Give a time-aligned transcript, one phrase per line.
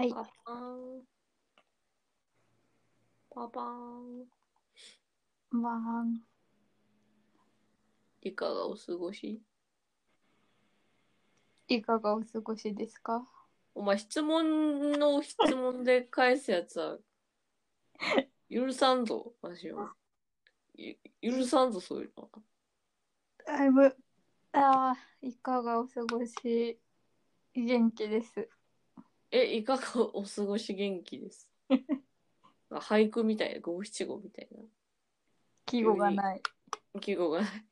[0.00, 0.10] はい。
[0.14, 1.02] パパーン。
[3.52, 4.24] パン。
[5.50, 6.04] まあ、
[8.22, 9.42] いかがお過ごし？
[11.68, 13.28] いかがお過ごしですか？
[13.74, 16.96] お前質問の質問で返すやつは
[18.48, 19.94] 許さんぞ、わしは。
[20.76, 22.30] ゆ許さんぞ、そういうのは。
[23.44, 23.84] だいぶ、
[24.52, 26.80] ああ、いかがお過ごし、
[27.52, 28.48] 元気です。
[29.30, 31.48] え、いかがお過ごし元気です？
[32.70, 34.58] 俳句みたいな、五七五みたいな。
[35.66, 36.42] 季語がない。
[37.00, 37.66] 記号がない。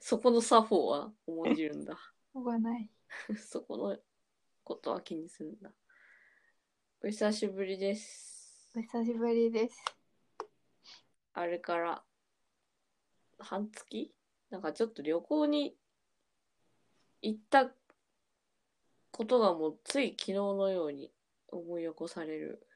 [0.00, 1.94] そこの作法は重んじるんだ。
[1.94, 2.00] 季
[2.34, 2.90] 語がない。
[3.38, 3.98] そこの
[4.64, 5.72] ことは気にするんだ。
[7.02, 8.70] お久しぶりです。
[8.76, 9.84] お久しぶりです。
[11.32, 12.04] あれから
[13.38, 14.12] 半月？
[14.50, 15.78] なんかちょっと旅行に
[17.22, 17.70] 行った
[19.10, 21.10] ことがもうつい昨日のように
[21.48, 22.66] 思い起こされる。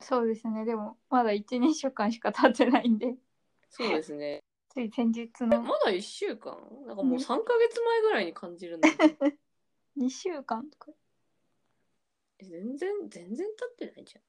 [0.00, 0.64] そうですね。
[0.64, 3.14] でも、まだ1、2週間しか経ってないんで、
[3.70, 4.40] そうですね。
[4.68, 6.56] つい先日えのまだ1週間？
[6.86, 9.14] なんかもう3ヶ月前ぐらいに感じるんだけど。
[9.96, 10.92] 2週間とか、
[12.40, 14.22] え全然、全然経ってないじゃん。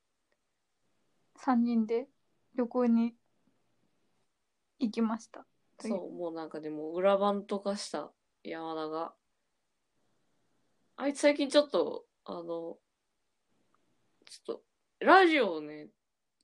[1.38, 2.08] 3人で
[2.54, 3.16] 旅行に
[4.80, 5.46] 行きました。
[5.80, 8.12] そう、もうなんかでも裏番とかした
[8.44, 9.16] 山田が、
[10.98, 14.64] あいつ最近ちょっと、あの、ちょっと、
[15.00, 15.90] ラジオをね、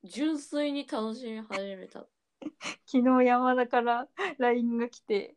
[0.04, 2.06] 純粋に楽しみ始めた。
[2.86, 4.08] 昨日山田から
[4.40, 5.36] LINE が来て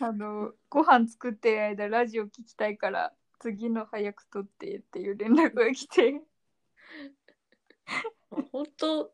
[0.00, 6.20] あのご飯作ってる間ラジオ聞きたいから次の早く撮ってっていう連絡が来て
[8.50, 9.12] 本当？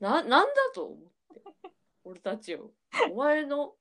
[0.00, 1.42] な、なんだと思って。
[2.04, 2.72] 俺たちを。
[3.10, 3.76] お前の、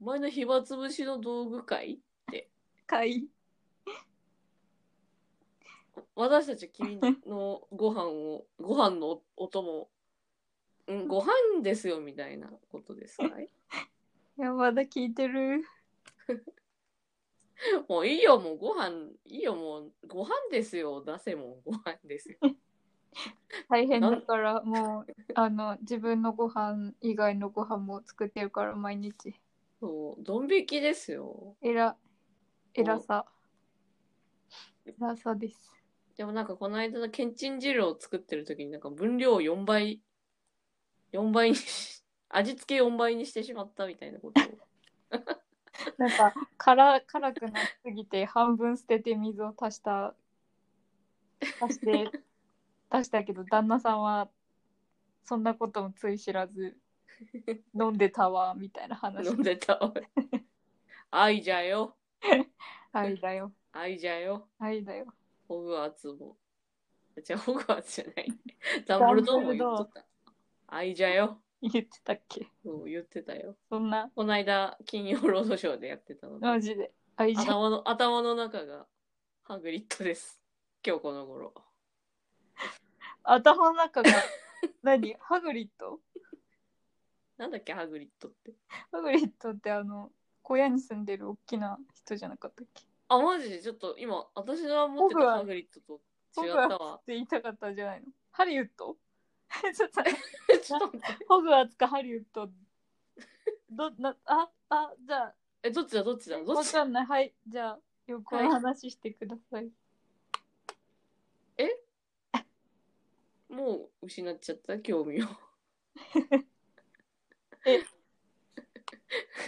[0.00, 1.98] お前の暇つぶしの道具かい
[2.86, 3.28] 買い。
[6.14, 9.88] 私たち君のご飯を、ご飯のお供、
[10.86, 13.48] うん、ご飯ですよみたいなことですかい？
[14.38, 15.64] 山田聞いてる。
[17.88, 22.38] もういいよ、もうご飯、いいよ、もうご飯ですよ、出せもうご飯ですよ。
[23.68, 29.34] 大変だからもうあの自分のご飯以外のご飯も作ってるから毎日。
[29.80, 31.56] そう、ドン引きですよ。
[31.62, 31.96] えら
[32.76, 33.24] 偉さ
[34.84, 35.72] 偉さです
[36.16, 40.00] でもなんかこの間のけんちん汁を作ってる時になんか分量を4倍、
[41.12, 44.44] 4倍にし、味付け4倍にしてしまったみたいなことを。
[45.98, 50.14] なんか辛辛くなりすぎて半分捨てて水を足した
[51.60, 52.10] 足して
[52.88, 54.30] 足したけど旦那さんは
[55.22, 56.78] そんなこともつい知らず
[57.74, 59.92] 飲んでたわみたいな話飲んでたわ。
[61.10, 61.96] 愛じゃよ。
[62.92, 64.48] 愛だよ愛じゃよ。
[64.58, 65.06] 愛だよ
[65.48, 66.36] ホグワーツも。
[67.22, 68.32] じゃあホグワーツじゃない。
[68.86, 70.04] ダンブルドアも言っとった。
[70.68, 71.40] 愛じゃよ。
[71.62, 72.48] 言ってたっけ？
[72.64, 73.56] そう言ってたよ。
[73.68, 76.46] そんなこの間、金曜ロードショーでやってたので。
[76.46, 78.86] マジで愛じゃ頭の、頭の中が
[79.44, 80.40] ハグリッドです。
[80.86, 81.54] 今日この頃。
[83.22, 84.10] 頭の中が
[84.82, 85.14] 何？
[85.20, 86.00] ハグリッド？
[87.38, 88.52] なんだっけ、ハグリッドって。
[88.90, 90.10] ハグリッドってあの
[90.46, 92.84] 小屋に住んでる大きな人じゃなかったっけ？
[93.08, 93.50] あ、マジ？
[93.50, 96.00] でちょっと今、私が持ってたハグリッドと
[96.40, 96.94] 違ったわ。
[96.94, 97.04] っ。
[97.04, 98.06] て言いたかったんじゃないの？
[98.30, 98.96] ハリウッド？
[99.74, 100.04] ちょっと
[100.62, 101.24] ちょっと待って。
[101.28, 102.48] ホグワーツかハリウッド？
[103.70, 105.34] どなああじゃあ。
[105.64, 106.78] え、どっちだ、どっちだ、どっちだ？
[106.78, 107.06] わかんない。
[107.06, 107.34] はい。
[107.48, 109.68] じゃあ横の話してください、
[113.48, 115.26] もう失っちゃった、興味を。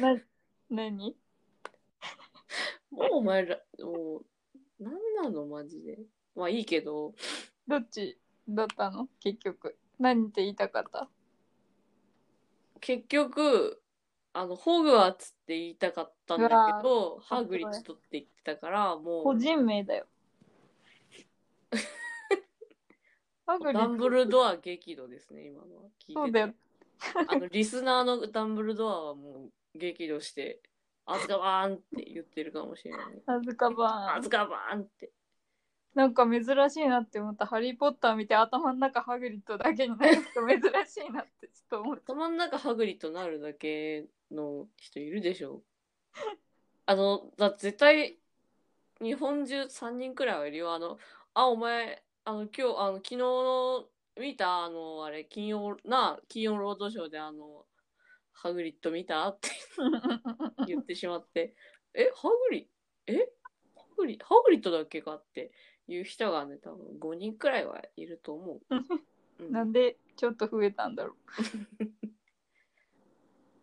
[0.01, 0.21] な
[0.71, 1.17] 何？
[2.91, 4.23] もうお前ら、も
[4.81, 5.99] う、なんなの、マジで。
[6.35, 7.15] まあいいけど、
[7.67, 8.19] どっち？
[8.49, 9.09] だったの？
[9.21, 9.77] 結局。
[9.99, 11.09] 何って言いたかった？
[12.81, 13.83] 結局、
[14.33, 20.07] あの、ホグワーツって言いたかったんだけど、ハグリッドって言ってたから、もう、個人名だよ。
[23.47, 25.83] ハグリダンブルドア激怒ですね、今のは。
[25.99, 26.15] 聞いてて。
[26.15, 26.55] そうだよ。
[27.29, 30.61] あの、リスナーのダンブルドアはもう激怒して、
[31.07, 33.23] アズカバーンって言ってるかもしれない。
[33.27, 35.11] アズカバーンアズカバーンって。
[35.95, 45.63] なんか珍しいなって思ったハリー・ポッター見て頭の中ハグリッドだけになる人珍しいなってちょっと思った頭の中ハグリッドなるだけの人いるでしょ？
[46.87, 48.19] あの、だ絶対、
[49.01, 50.73] 日本中3人くらいはいるよ。
[50.73, 50.99] あの、
[51.35, 53.89] あ、お前、あの、今日、あの、昨日の、
[54.19, 57.67] 見たあの、あれ、金曜、な、金曜ロードショーであの、
[58.41, 59.29] ハグリッド見た？
[59.29, 59.49] って
[60.67, 61.57] 言ってしまって、
[61.95, 62.71] え、ハグリ、
[63.07, 63.15] え？
[63.75, 65.17] ハグリハグリッドだけか？
[65.17, 65.51] って
[65.89, 68.61] いう人がね、多分5人くらいはいると思う。
[69.41, 71.15] うんなんでちょっと増えたんだろ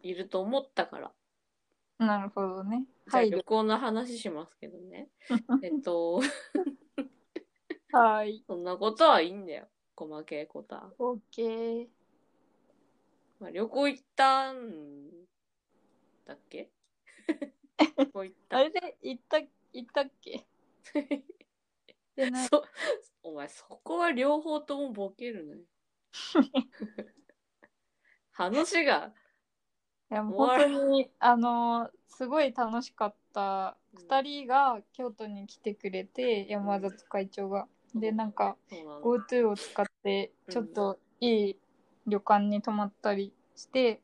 [0.02, 1.12] いると思ったから。
[2.00, 2.06] う。
[2.06, 2.86] なるほどね。
[3.08, 3.32] じゃあはい。
[3.32, 5.10] 旅行の話しますけどね。
[5.64, 6.22] えっと、
[7.92, 8.44] はい。
[8.48, 9.68] そんなことはいいんだよ。
[9.96, 10.92] 細けいことは。
[10.98, 11.88] オッケー。
[13.40, 15.10] まあ、旅行行ったん
[16.26, 16.70] だっけ？
[17.98, 19.48] 旅行行ったあれで行った、行
[19.82, 20.46] ったっけ？
[22.16, 22.48] でない。
[22.48, 22.64] そ、
[23.24, 25.62] お前そこは両方ともボケるのよ。
[28.32, 29.14] 話が、
[30.12, 33.78] いや、本当に、あのーすごい楽しかった。
[33.94, 37.68] うん二人が京都に来てくれて、山里会長が。
[37.94, 41.60] で、なんか、そうなの GoTo を使って、うんちょっといい
[42.08, 44.02] 旅館に泊まったりして、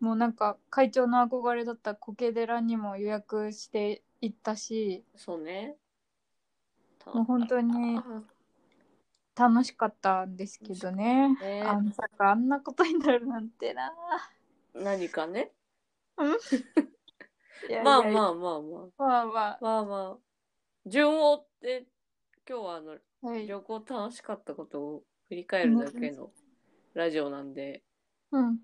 [0.00, 5.76] もうなんか、会長の憧れだった苔寺にも予約して行ったし、そうね。
[7.06, 8.22] もう本当にあ
[9.34, 11.28] 楽しかったんですけどね。
[11.28, 13.92] ねあまさかあんなことになるなんてな。
[14.74, 15.52] 何かね。
[17.68, 18.28] いやいやまあまあ。
[18.28, 19.02] あまあまあ。
[19.02, 20.88] まあままあまあ。
[20.88, 21.86] 順を追って、
[22.48, 23.26] 今日はあの、あ。
[23.26, 23.46] はい。
[23.46, 26.32] 旅行楽しかったことを振り返るだけの
[26.98, 27.84] ラジオなんで、
[28.32, 28.58] うん。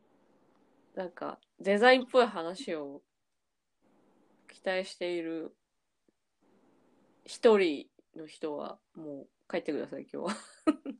[0.96, 3.00] なんか、デザインっぽい話を
[4.52, 5.54] 期待している
[7.24, 7.86] 一人
[8.16, 10.36] の人は、もう帰ってください、今日は。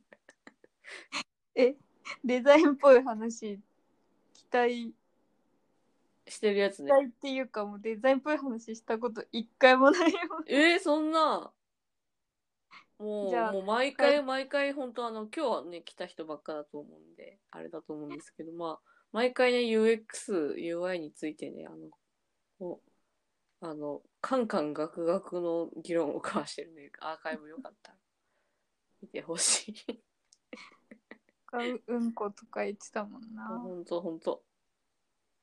[1.55, 1.75] え、
[2.23, 3.59] デザインっぽい話、
[4.33, 4.93] 期待、
[6.29, 6.89] してるやつね。
[6.89, 10.19] 期待っていうかもうデザインっぽい話したこと一回もないよ。
[10.47, 11.51] えー、そんな、
[12.99, 21.89] もう、じゃあもう毎回毎回、本当あの、今日はね、来た人ばっかだと思うんで、あれだと思うんですけど、まあ、毎回ね、UX、UI についてね、あの、
[22.59, 22.81] も
[23.61, 27.97] う、あの、カンカンガクガクの議論を交わしてるんで、アーカイブよかったら、
[29.01, 30.01] 見てほしい。
[31.53, 34.43] ううんことか言ってたもんな、ほんとほんと。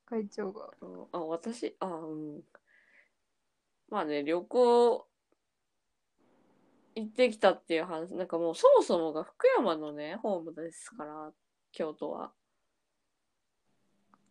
[0.04, 0.70] 会長が。
[0.80, 2.42] うんあ、私、あ、うん。
[3.88, 5.06] まあね、旅行
[6.94, 11.32] 行ってきたっていう話、なんかもうそもそもが福山のね、ホームですから、
[11.72, 12.32] 京都は。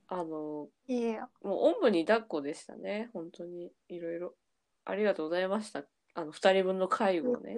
[0.08, 3.72] あの、いや、もうおんぶに抱っこでしたね、本当に。
[3.88, 4.36] いろいろ。
[4.84, 5.84] ありがとうございました。
[6.14, 7.58] あの、二人分の介護をね。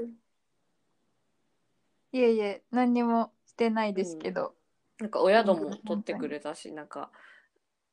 [2.11, 4.55] いえいえ、何にもしてないですけど。
[4.99, 7.11] なんかお宿も取ってくれたし、なんか、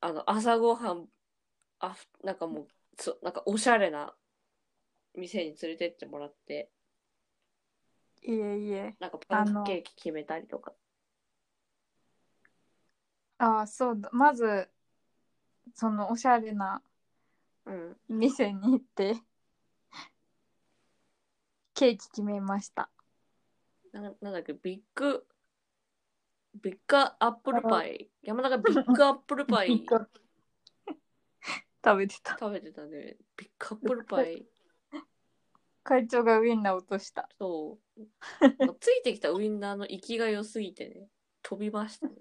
[0.01, 1.09] あの、朝ごはん、
[1.79, 2.69] あ、なんかもう、
[2.99, 4.15] そなんかおしゃれな
[5.15, 6.71] 店に連れてってもらって、
[8.23, 8.97] いえいえ。
[9.01, 10.73] なんかパンケーキ決めたりとか。
[13.39, 14.11] ああ、そうだ。
[14.13, 14.69] まず、
[15.75, 16.83] そのおしゃれな
[17.65, 17.97] うん。
[18.09, 19.17] 店に行って、
[21.75, 22.91] ケーキ決めました。
[23.93, 25.27] ななんだっけ、ビッグ、
[26.61, 28.11] ビッグアップルパイ。
[28.23, 29.87] 山田が ビッグアップルパイ
[31.83, 32.37] 食べてた。
[32.39, 33.17] 食べてたね。
[33.37, 34.47] ビッグアップルパイ。
[35.83, 37.29] 会長がウインナー落とした。
[37.39, 37.90] そう。
[38.81, 41.09] ついてきたウインナーの息きが良すぎてね、
[41.43, 42.15] 飛びましたね。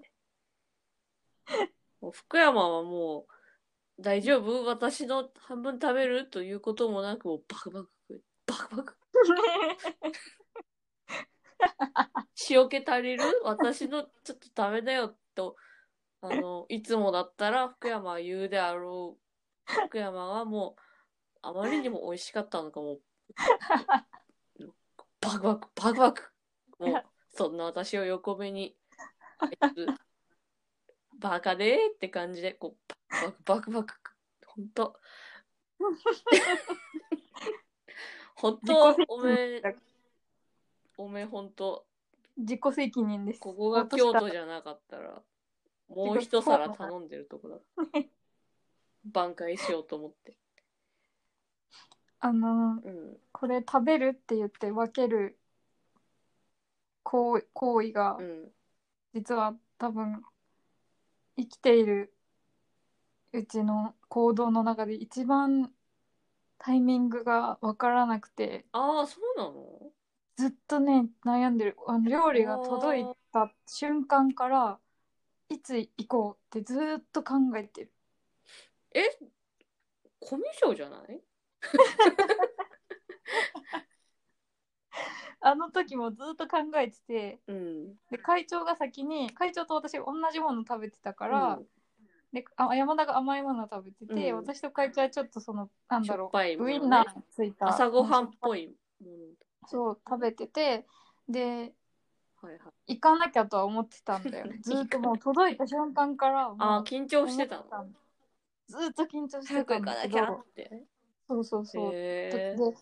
[2.00, 4.64] もう福山はもう、大丈夫？
[4.64, 6.30] 私の半分食べる？
[6.30, 8.96] ということもなく、もうバクバク食う、バクバク。
[12.48, 13.22] 塩気足りる？
[13.44, 15.56] 私のちょっとダメだよと、
[16.22, 19.72] あの、いつもだったら福山は言うであろう。
[19.86, 20.82] 福山はもう、
[21.42, 23.02] あまりにも美味しかったのかもう、
[25.20, 26.32] バクバク、バクバク。
[26.78, 27.04] もう、
[27.36, 28.76] そんな私を横目に、
[29.38, 29.86] あいつ、
[31.18, 33.94] バカでーって感じで、こう、バクバクバク、
[34.46, 34.98] ほんと。
[38.34, 39.62] ほんと、おめえ、
[40.96, 41.86] おめえほんと、
[42.38, 43.40] 自己責任です。
[43.40, 45.22] ここが京都じゃなかったら、
[45.88, 47.58] もう一皿頼んでるとこだ。
[49.12, 50.36] 挽回しようと思って。
[52.20, 53.20] あの、うん。
[53.40, 55.38] これ食べるって言って分ける
[57.02, 58.52] 行為行為がうん。
[59.14, 60.22] 実は多分
[61.38, 62.12] 生きている
[63.32, 65.72] うちの行動の中で一番
[66.58, 69.90] タイミングが分からなくてああ、そうなの？
[70.36, 71.76] ずっとね悩んでる。
[71.86, 74.78] あの料理が届いた瞬間から
[75.48, 77.92] いつ行こうってずっと考えてる。
[78.92, 79.18] え
[80.20, 81.22] コミュ障じゃない？
[85.40, 87.86] あの時もずっと考えててうん。
[88.10, 91.58] で会長が先に会長と私同じもの食べてたから、
[92.32, 98.68] であ山田が甘いものを食べてて、うん私と会長はちょっとそのなんだろうねウインナーついた朝ごはんっぽい
[99.00, 99.16] もの。
[99.66, 100.86] そう食べてて
[101.28, 101.72] で
[102.42, 102.94] はいはい。
[102.94, 107.86] 行かなきゃとは思ってたんだよ ずっともう届いた瞬間から あー、緊張してたの？
[108.66, 110.86] ずっと緊張してたんだけ行かなきゃどって。
[111.28, 112.74] そうそうそうへでっ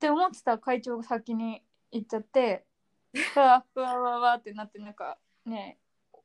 [0.00, 2.64] て思ってたら会長が先に行っちゃって
[3.12, 5.78] ふわふわわわってなってなんかね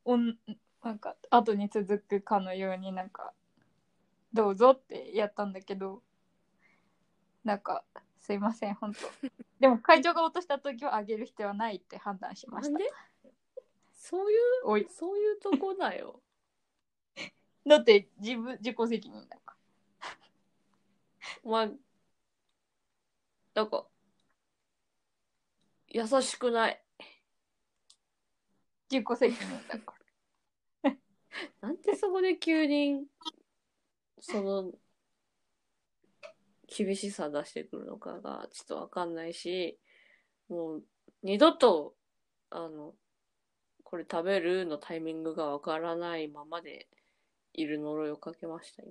[0.06, 0.38] おん
[0.84, 3.34] なんか後に続くかのようになんか
[4.34, 6.02] どうぞってやったんだけど
[7.44, 7.84] なんか
[8.20, 9.00] すいません本当
[9.60, 12.80] でも会長が落とした時はあげる必要はないって判断しました。
[13.94, 14.86] そういう、おい。
[14.90, 16.20] そういうとこだよ。
[17.66, 19.56] だって自分自己責任だか
[21.46, 21.70] まあ、
[23.54, 23.86] なんか、
[25.94, 26.74] 優しくない。
[26.74, 27.06] ら
[28.90, 29.96] 自己責任だか
[30.84, 30.96] ら
[31.62, 33.06] なんでそこで急に、
[34.20, 34.72] その、
[36.68, 39.80] 厳しさ出してくるのかがちょっとわかんないし、
[40.50, 40.84] もう、
[41.22, 41.96] 二度と、
[42.50, 42.96] あの、
[43.84, 46.88] これ食べるのタイミングがわからないままで
[47.54, 48.90] いる呪いをかけましたよ。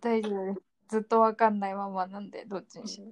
[0.00, 3.06] 大丈夫ですずっとわかんないままなんでどっちにしろ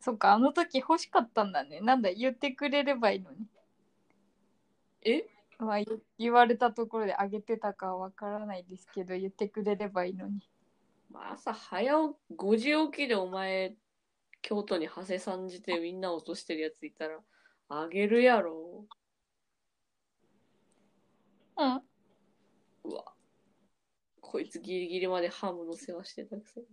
[0.00, 3.46] そっかあの時欲しかったんだねなんだ言ってくれればいいのに
[5.02, 5.24] え？
[5.58, 5.86] まあ、言
[6.18, 10.40] 言われたところであげてたかはわからないですけど言ってくれればいいのに
[11.10, 13.76] まあ、朝早起き、5時起きでお前、
[14.42, 17.18] 京都に長谷さんじてみんな落としてるやついたら、
[17.68, 18.86] あげるやろ。
[21.56, 21.82] うん
[22.84, 23.14] うわ。
[24.20, 26.66] こいつギリギリまでハムの世話してたくせに。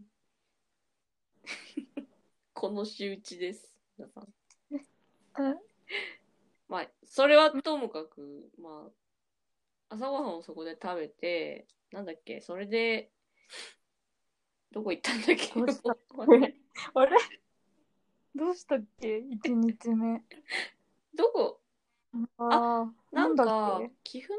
[2.56, 3.76] この仕打ちです。
[3.98, 4.28] 皆さん。
[4.72, 5.58] うん。
[6.70, 8.88] まあ、それはともかく、ま
[9.90, 13.12] あ、朝ごはんをそこで食べて、なんだっけ、それで、
[14.72, 15.60] どこ行ったんだっけ？
[15.60, 15.92] どうした？
[16.96, 17.18] あれ？
[18.34, 19.18] どうしたっけ？
[19.18, 20.24] 一日目。
[21.14, 21.60] どこ？
[22.38, 24.38] ああなんだか貴船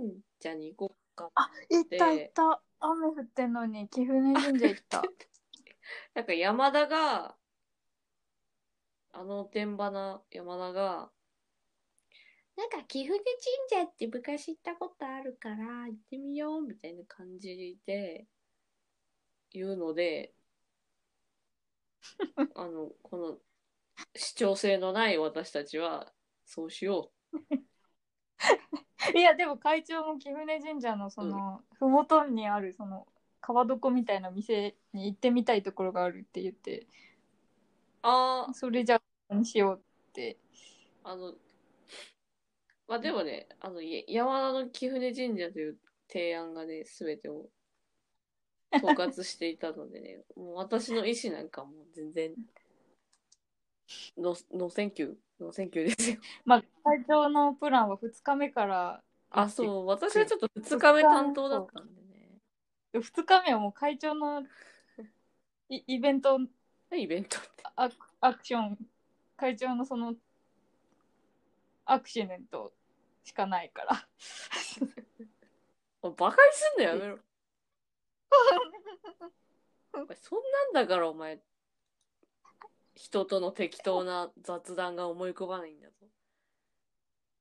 [0.00, 1.32] 神社に行こうか。
[1.34, 2.62] あ行った行った。
[2.78, 5.02] 雨降ってんのに貴船神社行った。
[6.14, 7.36] なんか山田が、
[9.18, 11.10] あの天花山田が、
[12.54, 15.56] なんか貴船神社って昔行ったことあるから
[15.86, 18.26] 行ってみようみたいな感じで
[19.52, 20.34] 言うので、
[22.56, 23.38] あの、この
[24.14, 26.12] 主張性のない私たちは
[26.44, 27.10] そうしよ
[29.14, 33.06] いやでも会長も貴船神社のその、ふもとにあるその
[33.40, 36.86] 川床みたいな店に行ってみたいところがあるって言ってう。
[38.02, 40.36] ああ、それじゃあにしようって
[41.02, 41.34] あの、
[42.88, 47.46] まあでもね、あの、や山田の貴船神社という提案がね、すべてを
[48.72, 52.34] 統括していたのでね、 もう私の意思なんかもう全然、
[54.16, 56.20] no no thank you、no thank you ですよ。
[56.44, 62.40] まあ会長のプランは2日目からあ、そう、私はちょっと2日目担当だったんでね。
[62.92, 64.44] 2日目はもう会長の
[65.68, 66.38] イイベント
[66.94, 67.64] イベントって。
[67.76, 68.78] アクアクション
[69.36, 70.14] 会長のその
[71.84, 72.72] アクシデント
[73.24, 74.06] しかないから
[76.02, 77.18] おバカにすんのやめろ。
[80.20, 80.38] そん
[80.74, 81.40] なんだからお前、
[82.94, 86.06] 人との適当な雑談が思い浮かばないんだぞ。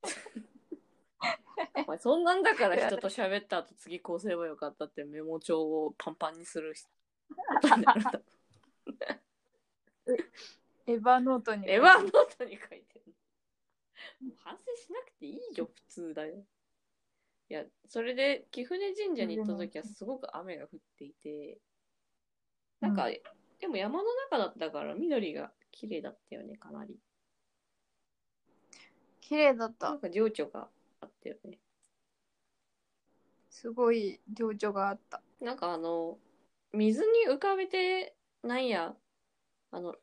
[1.85, 6.73] お前そんなんだから人と喋った後次こうすればよかったってメモ帳をパンパンにする
[7.61, 8.21] ことになるんだ。
[10.88, 13.13] エヴァノートにエヴァノートに書いてる。
[14.43, 16.45] 反省しなくていいよ、普通だよ。
[17.50, 21.59] いや、それで貴船神社に行った時はすごく雨が降っていて、
[22.79, 23.21] なんか、う
[23.59, 27.00] でも山の中だったから緑が綺麗だったよね、かなり。
[29.21, 29.89] 綺麗だった。
[29.89, 30.69] なんか情緒が
[31.01, 31.59] あったよね。
[33.50, 35.21] すごい情緒があった。
[35.39, 36.17] なんかあの、
[36.74, 38.95] 水に浮かべて、なんや、
[39.75, 39.94] あの、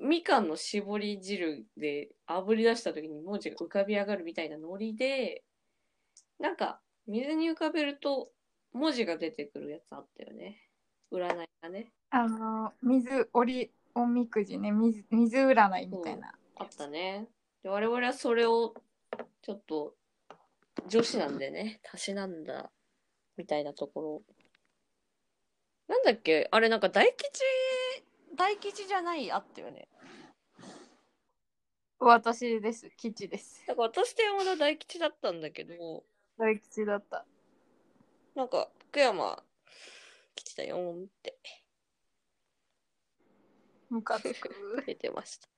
[0.00, 5.42] みかんの絞り汁で炙り出した時に文字が浮かび上がるみたいなノリで、
[6.40, 8.30] なんか水に浮かべると
[8.72, 10.56] 文字が出てくるやつあったよね。
[11.12, 11.92] 占いがね。
[12.08, 17.28] あの水折りおみくじね水水占いみたいな、あったね。
[17.62, 18.74] で我々はそれを
[19.42, 19.94] ちょっと
[20.88, 22.70] 女子なんでね、たしなんだ
[23.36, 24.22] みたいなところ。
[25.88, 26.48] なんだっけ？
[26.50, 27.42] あれなんか大吉、
[28.34, 29.88] 大吉じゃないあったよね。
[31.98, 36.04] 私です吉ですだから私と山田大吉だったんだけど、
[36.36, 37.24] 大吉だった。
[38.34, 39.42] なんか、福山
[40.34, 41.36] 来てたよって
[43.92, 44.50] ムカつく。
[44.86, 45.48] 出てました。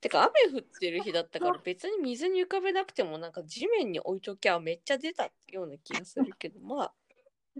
[0.00, 6.94] てか、雨降ってる日だったから別に水に浮かべなくてもなんか地面に置いときゃめっちゃ出たような気がするけど、まあ、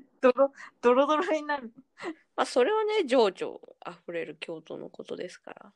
[0.20, 1.72] ドロドロドロになる。
[2.36, 5.72] まあそれはね、情緒あふれる京都のことですから。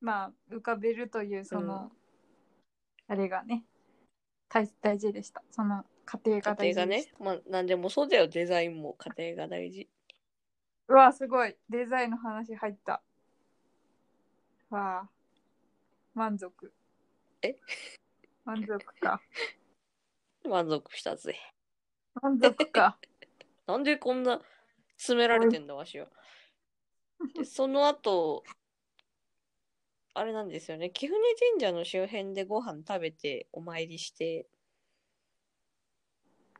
[0.00, 2.04] まあ、浮かべるという、その、うん
[3.06, 3.64] あれがね、
[4.48, 5.42] 大大事でした。
[5.50, 9.88] その過程が大家庭が事でした。、ねまあ何でもそうだよ、デザインも家庭が大事。
[10.88, 11.56] うわ、すごい。
[11.68, 13.02] デザインの話入った。
[14.70, 15.08] わあ、
[16.14, 16.72] 満足。
[17.42, 17.56] え？
[18.44, 19.20] 満足か。
[20.48, 21.36] 満足したぜ。
[22.22, 22.98] 満足か。
[23.66, 24.40] なんでこんな
[24.96, 26.08] 詰められてんだ、わしは。
[27.34, 28.44] で、 その後、
[30.14, 30.90] あれなんですよね。
[30.90, 31.18] 貴船
[31.52, 34.46] 神社の周辺でご飯食べてお参りして、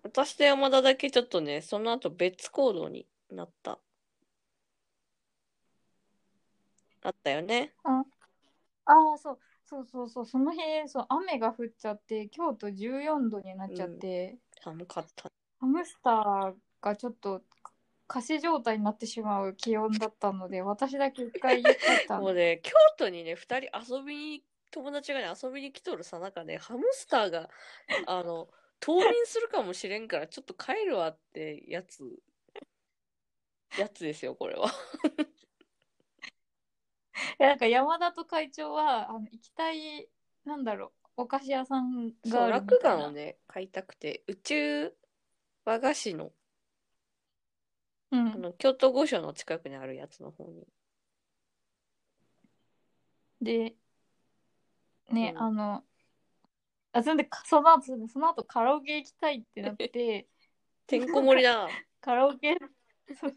[0.03, 3.79] 私と山田だけちょっとね、その後別行動になった。
[7.03, 7.73] あったよね。
[7.85, 8.03] あ
[9.15, 9.39] あ、そう。
[9.67, 10.27] そうそうそう。
[10.27, 15.31] その日、そう、雨が降っちゃって、京都14度になっちゃって、寒かった。
[15.65, 16.53] ハムスター
[16.83, 17.41] がちょっと
[18.07, 21.75] 仮死状態になってしまう気温だったので、私だけ一回家帰っ
[22.07, 22.23] たの。
[22.23, 27.49] もうね、京都にね、二人遊びに、友達がね、遊びに来とるさなかね、ハムスターが、
[28.07, 32.03] あの、冬眠するかもしれんから、ちょっと帰るわってやつ、
[33.79, 34.69] やつですよ、これは。
[37.39, 40.11] えなんか山田と会長はあの行きたい
[40.45, 44.93] なんだろうお菓子屋さんそう、があるみ落たいな眼をね、買いたくて、宇宙
[45.65, 46.33] 和菓子の、
[48.11, 50.67] うあん、の、京都御所の近くにあるやつの方に。
[53.41, 53.77] で
[55.11, 55.85] ね、うんあの
[56.93, 59.89] あそれでかその後その後カラオケ行きたいってなって
[60.87, 61.69] てんこ盛りだな。
[62.01, 62.57] カラオケ
[63.19, 63.37] そう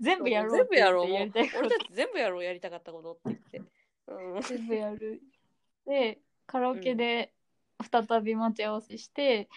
[0.00, 1.08] 全部やろう全部やろう。
[1.08, 3.62] もう言ってやりたいこと俺たち全部やろう、やりたかったことって言って。
[4.06, 4.42] うん。
[4.42, 5.20] 全部やる
[5.86, 7.32] でカラオケで
[7.90, 9.48] 再び待ち合わせして、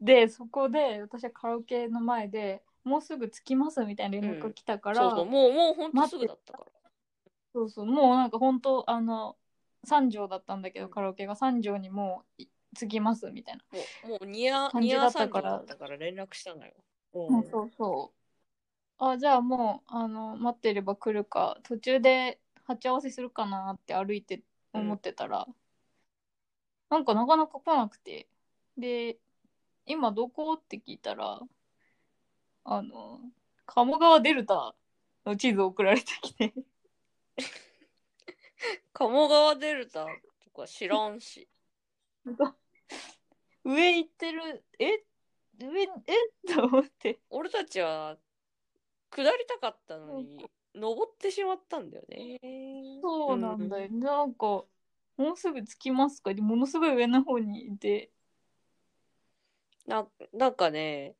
[0.00, 6.90] でそこで私はカラオケの前でもうすぐ着きますみたいな連絡が来たから、そうそう、もう、もうほんとすぐだったから。
[7.52, 9.36] そうそう、もうなんか本当あの、
[9.84, 13.64] 三条だったんだけど、うんカラオケが三条にもうい着きますみたいな。
[13.72, 16.72] もう、もうニア、感じだったからだったから連絡したのよ。
[17.14, 18.12] うん、そうそ
[18.98, 19.04] う。
[19.04, 25.46] あ、じゃあもう、あの、待ってれば来るか、途中で鉢合わせするかなって歩いて思ってたら、
[26.90, 28.28] なんかなかなか来なくて。
[28.76, 29.18] で、
[29.86, 30.54] 今どこ？
[30.54, 31.40] って聞いたら、
[32.64, 33.20] あの、
[33.66, 34.74] 鴨川デルタ
[35.26, 36.54] の地図送られてきて、
[38.92, 40.06] 鴨川デルタ
[40.44, 41.48] とか知らんし。
[43.64, 45.04] 上行ってる、え？
[45.58, 45.88] 上、え？
[46.54, 47.20] と思って。
[47.30, 48.16] 俺たちは
[49.10, 52.38] 下りたかったのに、登ってしまったんだよね。
[53.02, 54.64] そうなんだよ、なんか、
[55.16, 56.32] もうすぐ着きますか？
[56.34, 58.10] でものすごい上の方にいて、
[59.86, 61.16] ななんかね、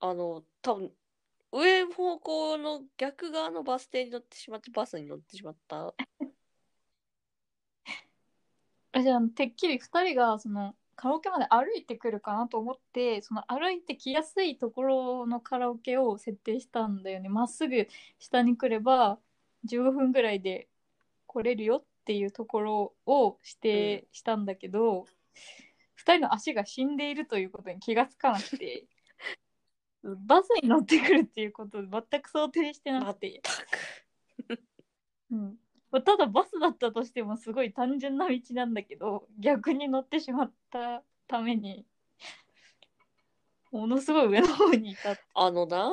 [0.00, 0.92] あの、多分
[1.52, 5.94] 上方向の逆側のバス停に乗ってしまって、バスに乗ってしまった。
[8.92, 17.88] あじゃあてっきり2人がそのカラオケまで歩いてくるかなと思ってその歩いてきやすいところのカラオケを設定したんだよねまっすぐ
[18.18, 19.18] 下に来れば
[19.64, 20.68] 15分ぐらいで
[21.26, 25.06] 来れるよっていうところを指定したんだけど、
[26.06, 28.86] 2人の足が死んでいるということに気がつかなくて
[30.02, 33.42] バスに乗ってくるっていうことを全く想定してなくて。
[34.48, 34.62] 全く。
[35.30, 35.58] うん
[35.90, 41.86] まあただバスだったとしてもすごい単純な道なんだけど逆に乗ってしまったために
[43.70, 45.92] ものすごい上の方にいたあのな、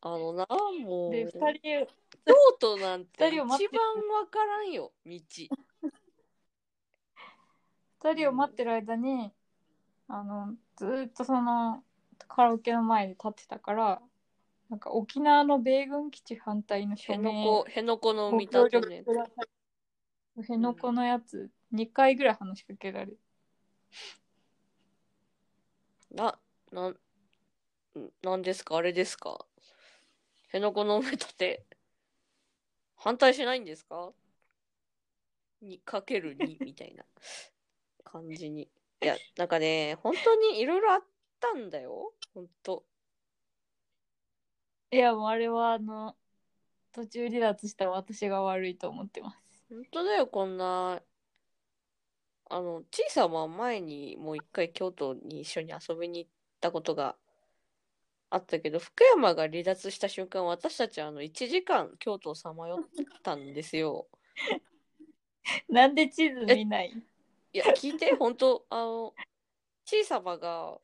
[0.00, 0.46] あのな、
[0.84, 1.96] もう、で京2人
[2.60, 5.20] 都なんて一番二人を待ってわからんよ、道。
[8.02, 9.32] 二人を待ってる間に
[10.08, 11.82] あのずーっとその
[12.28, 14.00] カラオケの前に立ってたから
[14.68, 19.04] なんか沖縄の米軍基地反対の署辺名野古、辺野古のご見立てね
[20.36, 23.18] 辺野古のやつ2回ぐらい話しかけられる
[26.12, 26.38] な、
[26.72, 26.96] な、ん
[28.22, 28.76] なんですか？
[28.76, 29.46] あれですか？
[30.46, 31.64] 辺野古の埋め立て、
[32.96, 34.12] 反対しないんですか？
[35.62, 37.04] にかける2みたいな
[38.10, 38.68] 感じに。
[39.02, 41.04] いや、なんかね、本当にいろいろあっ
[41.40, 42.12] たんだよ。
[42.34, 42.84] 本当。
[44.92, 46.16] いやもうあれはあの
[46.92, 49.36] 途中離脱した私が悪いと思ってます
[49.68, 51.02] 本当だよ、こんな、
[52.48, 57.16] あの、小さは前にもう一回京都に一緒に遊びに行ったことが
[58.30, 62.84] あったけど、福山が離脱した瞬間、私たちはあの1時間京都をさまよっ
[63.22, 64.06] たんですよ。
[65.68, 66.94] なんで地図見ない
[67.56, 69.14] いや、聞いて、 本当あの、
[69.86, 70.78] 小さまが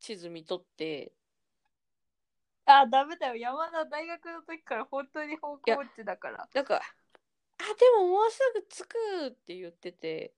[0.00, 1.12] 地図見とって、
[2.66, 3.36] あ、ダメだよ。
[3.36, 6.46] 山田大学の時から本当に方向音痴だから。
[6.52, 6.80] なんか、あ、
[7.74, 10.34] でももうすぐ着くって言ってて、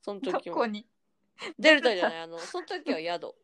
[0.00, 0.56] そのど時も。
[0.56, 0.88] こに？
[1.58, 3.34] デルタじゃない、あの、その時は宿。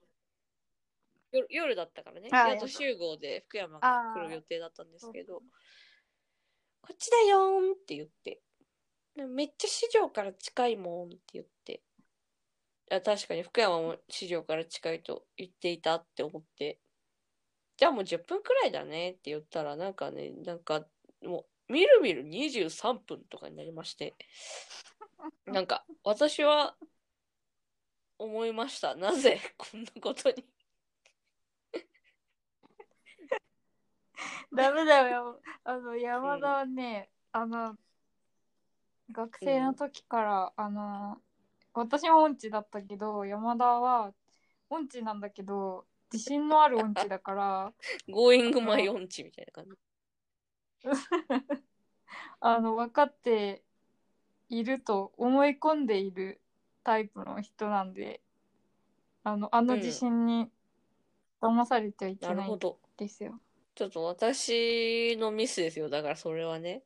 [1.30, 2.30] 夜夜だったからね。
[2.32, 5.42] あ宿集合で福山が来る予定だったんですけど、
[6.80, 8.40] こっちだよーんって言って。
[9.26, 11.83] めっちゃ市場から近いもんって言って。
[12.90, 16.81] いや確かに福山も市場から近いと言っていたって思って。
[17.76, 20.85] じゃあもう10分くらいだねって言ったら、なんかね、なんか
[21.22, 24.16] もう、みるみる23分とかになりまして。
[25.46, 26.76] なんか、私は
[28.18, 28.94] 思いました。
[28.96, 30.44] なぜこんなことに。
[34.52, 35.40] ダメだよ。
[35.64, 37.76] あの、山田はね、あの、
[39.12, 41.18] 学生の時から、あの、
[41.75, 44.12] 私も音痴だったけど、山田は
[44.71, 47.73] 音痴なんだけど、自信のある音痴だから、
[48.09, 49.77] Going my 音痴みたいな感じ。
[52.40, 53.62] あの、分かって
[54.49, 56.40] いると思い込んでいる
[56.85, 58.21] タイプの人なんで、
[59.25, 60.51] あの、あの自信に
[61.40, 62.59] 騙されてはいけない。
[62.97, 63.38] ですよ。
[63.75, 65.88] ちょっと私のミスですよ。
[65.88, 66.83] だからそれはね。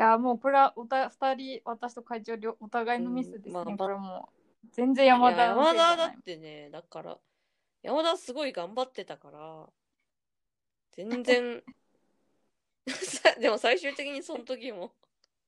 [0.00, 3.48] いや、もうこれはおた二人、私と会長両、お互いのミスですね。
[3.48, 4.30] うんまあまあこれはも
[4.64, 7.18] う、全然山田のせ山田だいじゃないってね、だから、
[7.82, 9.68] 山田すごい頑張ってたから、
[10.92, 11.62] 全然、
[12.88, 14.94] さ でも最終的にその時も、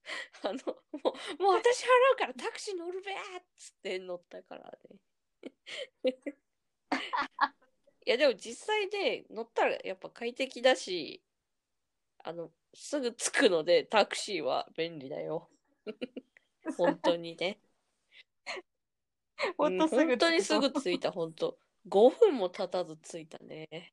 [0.45, 0.59] あの、
[1.03, 5.01] もう、もう私払うからタクシー乗るべーっつって乗ったからね。
[8.05, 11.23] いやでも実際で乗ったらやっぱ快適だし、
[12.19, 15.49] あの、すぐ着くのでタクシーは便利だよ。
[16.79, 17.61] 本当にね。
[19.59, 21.59] ほんとすぐうん本当にすぐ着いた、本当。
[21.89, 23.93] 5分も経たず着いたね。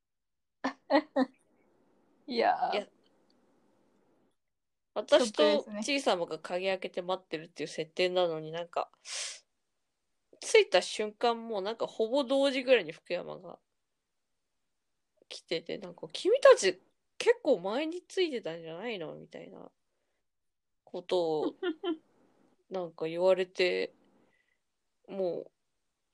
[2.27, 2.87] いやいや
[4.93, 8.91] 私ととですね小さまが鍵開けて待ってるっていう設定なのになんか、
[10.41, 13.57] 着いた瞬間もうなんかほぼ同時ぐらいに福山が
[15.27, 16.81] 来てて、なんか君たち
[17.19, 19.13] 結構前に着いてたんじゃないの？
[19.13, 19.69] みたいな。
[20.91, 21.53] ことを
[22.71, 23.93] なんか言われて、
[25.07, 25.51] もう、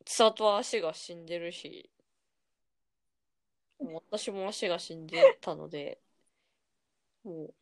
[0.06, 1.90] 千里は足が死んでるし、
[3.80, 6.00] 私も足が死んでたので、
[7.24, 7.54] も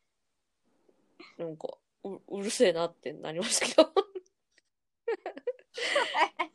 [1.38, 1.68] う、なんか、
[2.04, 3.92] ううるせえなってなりましたけど。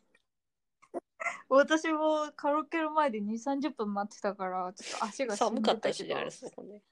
[1.49, 6.83] 私もカラオケの前で2、30分待ってたから、ちょっと足が寒でかったしね、たけどあれそこね。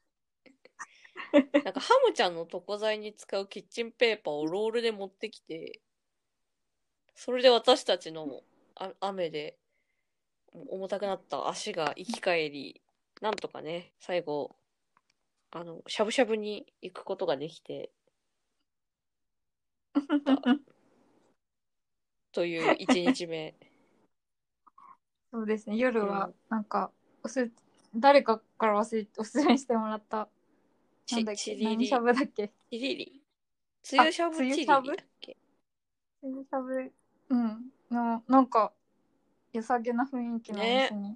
[1.64, 5.82] なんかハムちゃんの床材に使うキッチンペーパーをロールで持ってきて、
[7.16, 8.44] それで私たちの
[8.76, 9.58] あ雨で
[10.54, 12.82] 重たくなった足が生き返り、
[13.22, 14.56] なんとかね、最後、
[15.52, 17.92] あの、しゃぶしゃぶに行くことができて、
[22.32, 23.56] という一日目。
[25.38, 26.90] そうですね、夜はうんなんか、
[27.24, 27.52] おす
[27.96, 30.28] 誰かから忘れおすすめしてもらった、なん
[31.06, 31.66] ちだっけ、ちりり。
[31.66, 32.52] 何しゃぶだっけ？
[32.72, 33.22] チリリ
[33.84, 34.88] つゆしゃぶつチリリゆしゃぶ？
[34.98, 35.38] だっけ？
[36.24, 36.92] しゃぶ、
[37.30, 38.74] うん、の、なんか、
[39.54, 41.16] 良さげな雰囲気のお店に。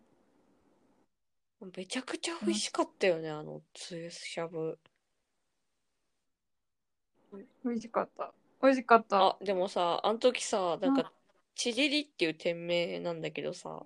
[1.76, 4.78] めちゃくちゃ美味しかったよね、あの、つゆしゃぶ。
[7.66, 8.32] 美味しかった。
[8.62, 9.18] 美味しかった。
[9.18, 11.12] あ、でもさ、あの時さ、なんか、
[11.56, 13.84] ちりりっていう店名なんだけどさ、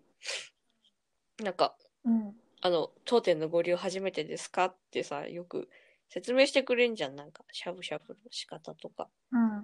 [1.44, 2.36] なんか、うん。
[2.62, 4.66] あの、当店のご利用初めてですか？
[4.66, 5.70] ってさ、よく
[6.10, 9.10] 説明してくれんじゃん、なんか、しゃぶしゃぶの仕方とか。
[9.32, 9.40] うん。
[9.40, 9.64] なん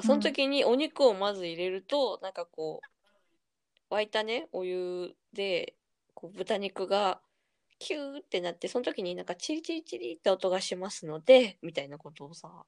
[0.00, 2.80] かその時にお肉をまず入れると、なんかこ
[3.90, 5.74] う、沸いたね、お湯で、
[6.14, 7.20] こう豚肉が
[7.78, 12.64] キューってなって、その時になんかチリチリチリって音がしますので、みたいなことをさ、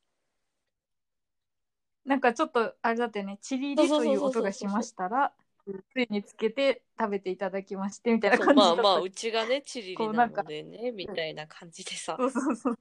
[2.05, 5.33] なんかちょっと、あれだってね、チリリという音がしましたら、
[5.72, 8.55] つゆにつけて食べていただきまして、みたいな感じ。
[8.55, 12.79] まあまあ、うちがね、チリリなのでね、みたいな感じでさそ、うそうそう。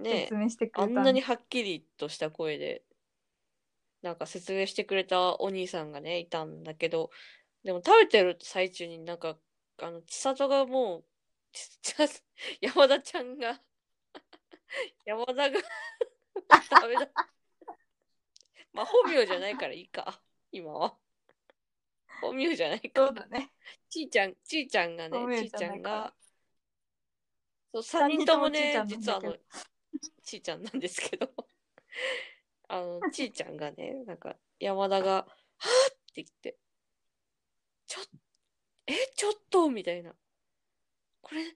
[0.00, 2.82] ね説、明してくあれたんなにはっきりとした声で、
[4.02, 7.10] なんか説明してくれたお兄さんがね、いたんだけど、
[7.64, 9.36] でも食べてる最中になんか、
[9.82, 11.04] あの、千里がもう、
[11.52, 12.06] ちちゃ
[12.60, 13.60] 山田ちゃんが、
[15.04, 15.60] 山田が
[16.70, 17.10] 食べだ、
[18.72, 20.96] まあ本名じゃないからいいか、今は。
[22.20, 23.14] 本名じゃないかそう。
[23.14, 23.52] だね。
[23.88, 26.14] ちいちゃん、ちいちゃんがね本、名ちいちゃんが、
[27.72, 31.30] そう、三人ともね、三人と実はあのもちいちゃんなんだ、ちいちゃんなんですけど、
[32.68, 36.58] あの、ちいちゃんがね、なんか、山田が、はぁって言って、
[37.86, 38.04] ちょっ、
[38.86, 40.14] え、ちょっとみたいな。
[41.22, 41.54] これ、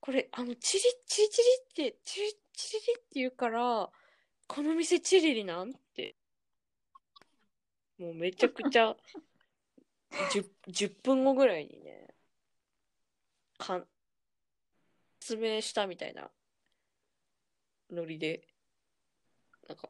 [0.00, 1.42] これ、あの、チリ、チリチ
[1.76, 3.90] リって、チリ、チリリって言うから、
[4.46, 6.16] この店チリリなんって。
[7.98, 8.96] もうめちゃくちゃ、
[10.10, 12.08] 10, 10分後ぐらいにね、
[13.58, 13.86] かん、
[15.20, 16.30] 説明したみたいな
[17.90, 18.46] ノリで、
[19.68, 19.88] なんか、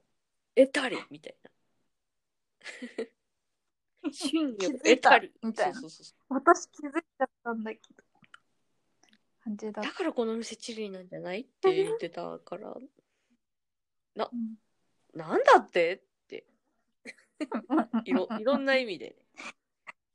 [0.55, 1.51] 得たりみたいな。
[4.13, 8.03] 真気を得たりみたいなそうそうそう私気づいちゃったんだけど。
[9.45, 12.75] 感じだっだからこの店チリなんじゃないって言ってたから、
[14.17, 14.31] た。
[14.33, 14.57] うん
[15.13, 15.97] なんだって？
[15.97, 16.47] って、
[18.05, 19.17] いろ、いろんな意味でね。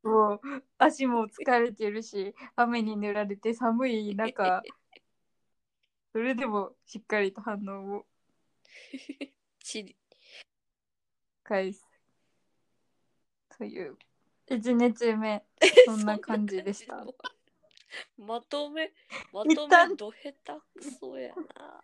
[0.05, 0.41] もう
[0.77, 4.61] 足も疲れてるし雨に濡られて寒い中
[6.13, 8.05] それでもしっかりと反応を。
[9.59, 9.97] チリ、
[11.43, 11.83] 返す。
[13.57, 13.97] という。
[14.47, 15.43] 1日目
[15.85, 17.03] そんな感じでした。
[18.17, 18.93] まとめ、
[19.33, 21.83] ま一と旦めど下手くそやな。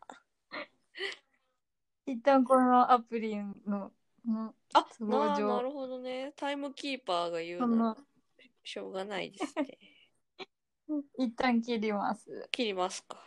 [2.06, 3.92] 一旦このアプリの
[4.26, 6.34] のあ、都合な上なるほどね。
[6.36, 7.84] タイムキーパーが言そうなら。
[7.96, 7.98] の
[8.64, 9.78] しょうがないですね。
[11.18, 12.48] 一旦切ります。
[12.52, 13.24] 切りますか。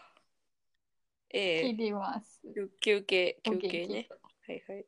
[1.31, 2.41] え切えります。
[2.81, 4.09] 休憩、休憩ね
[4.47, 4.87] はいはい。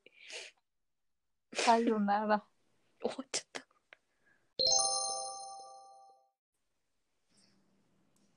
[1.51, 2.45] たさよなら。
[3.01, 3.67] 終わっちゃった。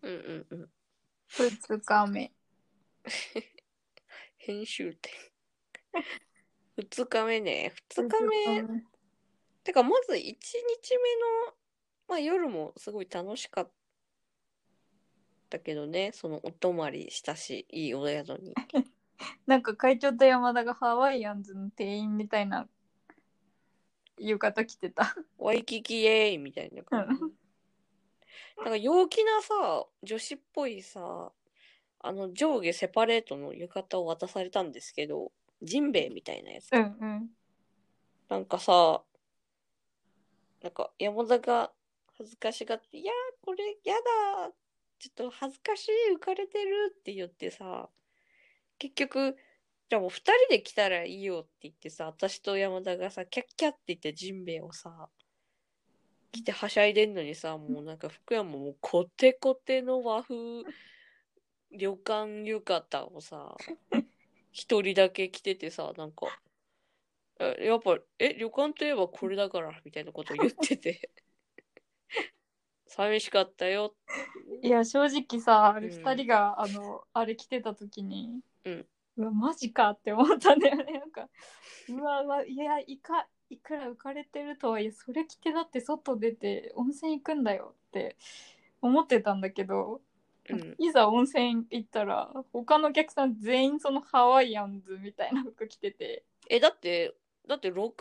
[0.02, 0.70] うんうんうん。
[1.28, 2.32] 二日目。
[4.38, 5.14] 編集点。
[6.78, 7.74] 二日目ね。
[7.90, 8.84] 二日目。
[9.64, 11.16] てか、まず一日目
[11.48, 11.58] の、
[12.10, 13.72] まあ夜もすごい楽しかっ
[15.50, 16.12] たけどね。
[16.14, 18.54] そのお泊まりしたし、いいお宿に。
[19.46, 22.68] なんか会長と山田がハワイアンズの店員みたいな
[24.18, 25.16] 浴衣着てた。
[25.38, 27.22] ワイキキイエーイみたいな感じ。
[27.22, 27.40] うん
[28.58, 31.32] なんか陽気なさ、女子っぽいさ、
[32.02, 36.72] あの上下セパレートの浴衣を渡されたんですけど、ジンベエみたいなやつ。
[36.74, 37.30] うんうん。
[38.28, 39.02] なんかさ、
[40.62, 41.72] なんか山田が
[42.20, 44.52] 恥ずかしがって、いや、これやだ
[45.00, 47.90] ちょっと恥ずかしい、浮かれてるって言ってさ、
[48.78, 49.38] 結局、
[49.90, 55.10] じゃあもう二人で来たらいいよって言ってさ、私と山田がさ、キャッキャって言ってジンベエをさ、
[56.32, 60.36] 来てはしゃいでんのにさ、もうなんか福山もコテコテの和風
[61.72, 63.56] 旅館浴衣をさ、
[64.52, 66.28] 一人だけ着ててさ、なんか、
[67.40, 71.10] やっぱ、え、旅館といえばこれだから、みたいなこと言ってて、
[72.90, 73.96] 寂しかったよ。
[74.62, 78.86] いや正直さあれうん二人が、あのあれ着てた時に、うん
[79.18, 81.28] わマジかって思ったんだよねなんか
[81.90, 88.16] うわうわいやいかいくら浮かれてるとはいえそれ着てだって外出て温泉行くんだよって
[88.82, 90.00] 思ってたんだけど、
[90.50, 90.76] うん。
[90.78, 97.14] いざ温泉行ったら他のお客さん全員そのハワイアンズみたいな服着ててえ、だって、
[97.48, 97.94] だって60、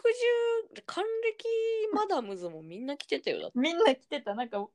[0.86, 1.44] 還暦
[1.92, 3.40] マダムズもみんな着てたよ。
[3.40, 3.58] だって。
[3.58, 4.34] みんな着てた。
[4.34, 4.66] なんか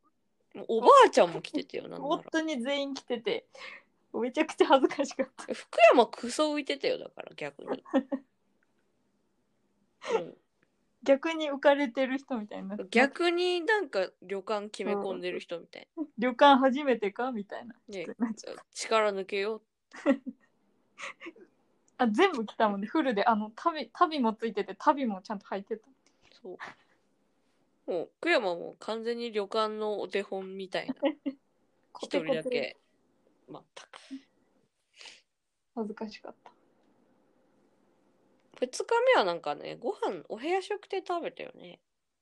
[0.67, 2.23] おばあちゃんも着てたよ、なんな本ら。
[2.31, 3.45] 当に全員着てて。
[4.13, 5.53] めちゃくちゃ恥ずかしかった。
[5.53, 7.83] 福山クソ浮いてたよ、だから逆に。
[10.13, 10.37] うん。
[11.03, 12.77] 逆に浮かれてる人みたいな。
[12.91, 17.75] 逆になんか旅館決め込んでる人みたい旅館初めてかみたいな。
[17.89, 17.97] な。
[17.97, 18.07] ね、
[18.73, 19.61] 力抜けよ
[21.97, 22.87] あ全部着たもんね。
[22.87, 25.85] フルであの旅旅もついてて旅もちゃんと履いてた
[26.41, 26.57] そう。
[27.85, 30.95] もう、福山も完全に旅館のお手本みたいな。
[32.01, 32.77] 一人だけ。
[33.47, 33.63] 全く。
[35.75, 36.51] 恥ずかしかった
[38.59, 41.79] 二日目はなんかね、ご飯、お部屋食で食べたよね。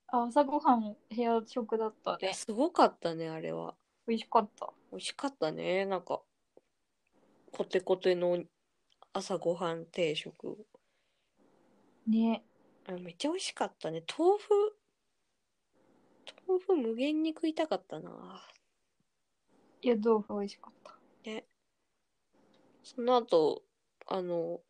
[0.08, 3.76] あ朝ごはん部屋食だったいや、ねすごかったね、あれは。
[4.08, 5.86] 美味しかった美味しかったね。
[5.86, 6.22] なんか、
[7.52, 8.44] コテコテの
[9.14, 10.66] 朝ごはん定食。
[12.08, 12.44] ね
[12.88, 14.04] あめっちゃ美味しかったね。
[14.18, 14.48] 豆腐、
[16.52, 18.42] 豆腐無限に食いたかったな。
[19.82, 20.98] 湯豆腐美味しかった
[22.84, 23.64] その後、
[24.08, 24.62] あの、も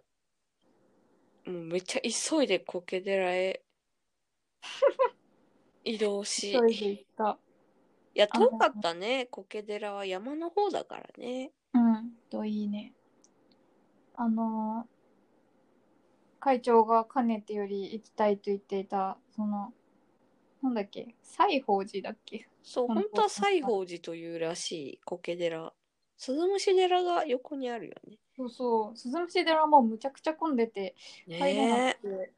[1.48, 3.64] うめっちゃ急いで苔寺へ
[5.84, 7.40] 移動し、急いで行った
[8.14, 9.28] いや、遠かったね。
[9.32, 11.52] 苔寺は山の方だからね。
[11.74, 12.94] うんといいね
[14.16, 15.02] あのー
[16.44, 19.72] 会長がかねてより行きたいと言っていた、その、
[20.62, 22.48] なんだっけ、西宝寺だっけ？
[22.64, 25.74] そう、本当は西宝寺というらしい苔寺。
[26.18, 28.18] 鈴虫寺が横にあるよね。
[28.38, 30.96] そうそう、鈴虫寺はもうむちゃくちゃ混んでて、
[31.28, 32.32] 入れなねくて、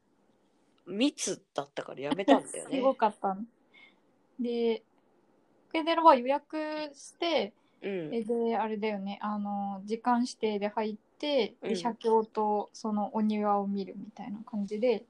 [0.86, 0.90] え。
[0.90, 2.82] 密だったからやめたんだよね す。
[2.82, 3.42] ごかったの。
[4.40, 4.82] で、
[5.72, 6.56] 苔寺は予約
[6.94, 8.14] して、うん。
[8.14, 15.04] えで、あれだよね、あの、時間指定で入って、うんで写経とそのお庭を見るみたいな感じで、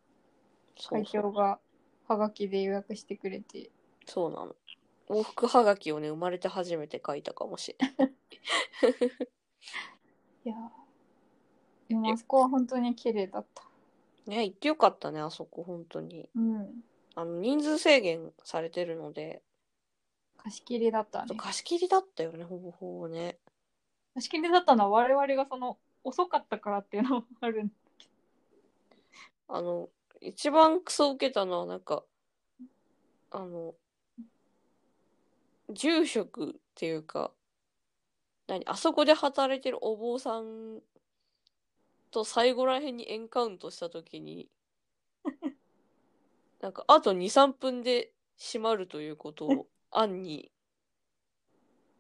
[0.88, 1.58] 会そうそう長が
[2.14, 3.70] はがきで予約してくれて、
[4.06, 4.54] そうなの。
[5.08, 8.14] 往復はがきをね、生まれて初めて書いたかもしれない。
[10.44, 10.84] いやー
[11.88, 13.62] でもあそこは本当に綺麗だった。
[14.26, 16.30] ね、行ってよかったね、あそこ、本当に。
[16.34, 16.84] うん。
[17.14, 19.42] あの、人数制限されてるので、
[20.38, 21.34] 貸し切りだったね。
[21.36, 23.38] 貸し切りだったよね、ほぼほぼね。
[24.14, 28.08] 貸し切りだったのは我々がその遅かったからっていうのもあるんだけ
[29.48, 29.88] あの、
[30.24, 32.02] 一番クソ受けたのは、なんか、
[33.30, 33.74] あの、
[35.70, 37.30] 住職っていうか、
[38.46, 40.80] 何、あそこで働いてるお坊さん
[42.10, 44.48] と最後らへんにエンカウントしたときに、
[46.60, 50.50] なんか、あと2、3分で閉まるということを、暗に、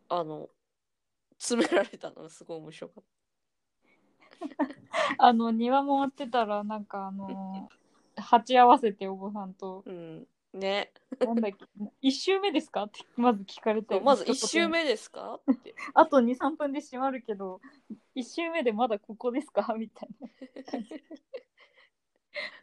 [0.08, 0.48] あの、
[1.38, 4.66] 詰められたのがすごい面白かった。
[4.66, 4.74] ど。
[5.18, 7.74] あの、庭回ってたら、なんかあのー、
[8.16, 10.26] 鉢合わせてお坊さんと、うん。
[10.52, 10.92] ね。
[11.18, 11.64] なんだっけ、
[12.00, 12.84] 一周目ですか？
[12.84, 13.98] ってまず聞かれて。
[14.00, 15.40] まず1周一言目ですか？
[15.50, 15.74] って。
[15.94, 17.60] あと2、3分で閉まるけど、
[18.14, 19.74] 一周目でまだここですか？
[19.78, 20.28] みたいな。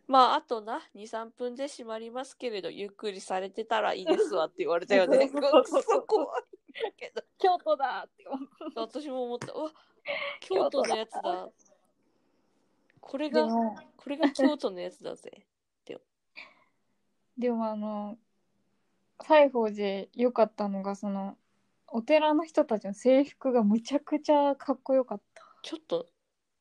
[0.08, 5.30] まあ、あとな、2、3分で閉まりますけれど、ゆっくりされてたらいいですわって言われたよね。
[5.30, 6.30] そうそうそうそ怖いん
[6.84, 7.22] だけど。
[7.38, 8.26] 京都だって。
[8.76, 9.54] 私も思った。
[9.54, 9.72] うわ、
[10.42, 11.50] 京都のやつだ。
[13.02, 15.46] これが、でも、これが京都のやつだぜ。
[17.38, 18.18] でもあの、
[19.18, 21.38] 西宝寺良かったのが、その、
[21.88, 25.44] お寺の人たちの制服がむちゃくちゃかっこよかった。
[25.64, 26.08] ちょっと、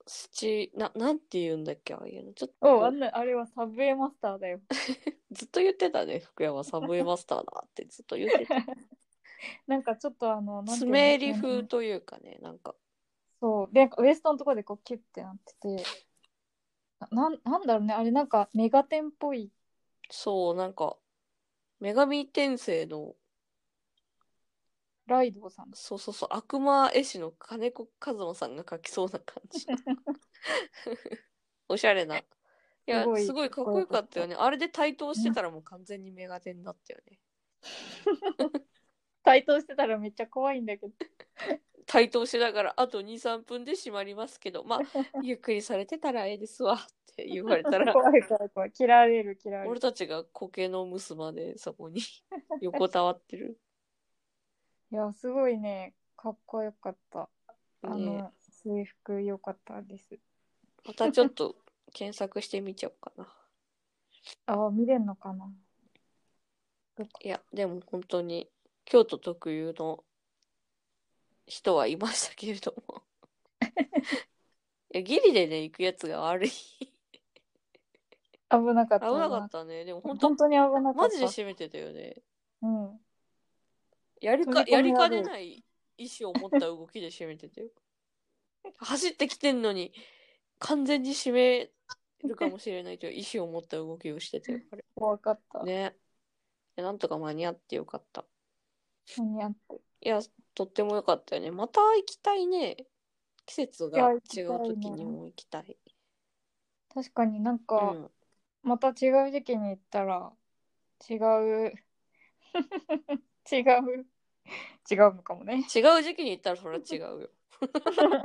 [0.07, 2.33] スチ、な、なんて言うんだっけ、ああいうの。
[2.33, 4.61] ちょっおあとんなあれはサブウェイマスターだよ。
[5.31, 8.55] ずっと言ってたね、福山サブウェイマスターだってずっと言ってた。
[9.67, 12.75] なんかちょっとあの、なんていうの爪襟風というかね、なんか、
[13.41, 13.69] そう。
[13.73, 15.85] で、なんかウエストのところでこうキュッてなってて、
[17.01, 19.51] ななんなんだろうね、あれなんかメガテンっぽい。
[20.11, 20.97] そう、なんか、
[21.81, 23.15] 女神転生の
[25.07, 25.71] ライドウさん。
[25.73, 29.67] そうそうそう、悪魔絵師の金子和馬さんが描きそうな感じ。
[31.69, 32.19] おしゃれな。
[32.19, 32.25] い
[32.87, 34.35] や、すごいすごいかっこよかったよね。
[34.35, 37.19] あれで対等してたらもう完全にメガテンだったよね。
[39.23, 40.93] 対等してたらめっちゃ怖いんだけど。
[41.87, 44.81] 対等しながら、あと2、3分で閉まりますけど、まあ、
[45.23, 46.79] ゆっくりされてたらええですわっ
[47.17, 48.73] て言われたら、怖い怖い怖い。
[48.73, 49.71] 切られる切られる。
[49.71, 52.01] 俺たちが苔の結までそこに
[52.61, 53.59] 横たわってる。
[54.93, 57.29] いや、すごいね、かっこよかった。
[57.83, 58.31] あの、ね
[58.63, 60.19] 制服良かったです。
[60.87, 61.57] またちょっと
[61.93, 63.35] 検索してみちゃおうかな。
[64.47, 65.51] あ あ、見れんのかな。
[67.23, 68.51] いや、でも本当に
[68.91, 70.03] 京都特有の
[71.47, 73.03] 人はいましたけれども。
[74.93, 76.51] いや、ギリでね、行くやつが悪い。
[76.51, 76.93] 危
[78.51, 79.13] 危なかった。
[79.13, 79.85] なかったね。
[79.85, 80.93] でも本当本、当に危なかった。
[81.03, 82.21] マジで閉めてたよね。
[82.63, 83.01] うん。
[84.21, 85.65] やりか、やりかねねない
[85.97, 87.69] 意思を持った動きで閉めてたよ。
[88.79, 89.95] 走ってきてんのに、
[90.59, 91.71] 完全に閉め
[92.25, 94.59] るかもしれないという 意思を持った動きをしてたよ。
[94.97, 95.63] 怖かった。
[95.63, 95.95] ね。
[96.75, 98.25] なんとか間に合ってよかった。
[99.19, 99.81] 間に合って。
[100.03, 100.21] いや、
[100.55, 101.51] とっても良かったよね。
[101.51, 102.77] また行きたいね。
[103.47, 105.77] 季節が違うね時にも行きたい。
[106.95, 108.11] 確かになんうか、ん。
[108.63, 110.33] また違う時期に行ったら、
[111.09, 111.73] 違う、
[113.53, 114.07] 違う、
[114.91, 115.65] 違うのかもね。
[115.75, 117.31] 違う時期に行ったらそれは違うよ。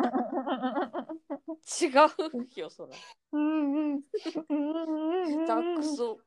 [1.81, 2.89] 違うよ、そら。
[3.31, 4.01] うんうん。
[5.47, 6.19] 下手くそ。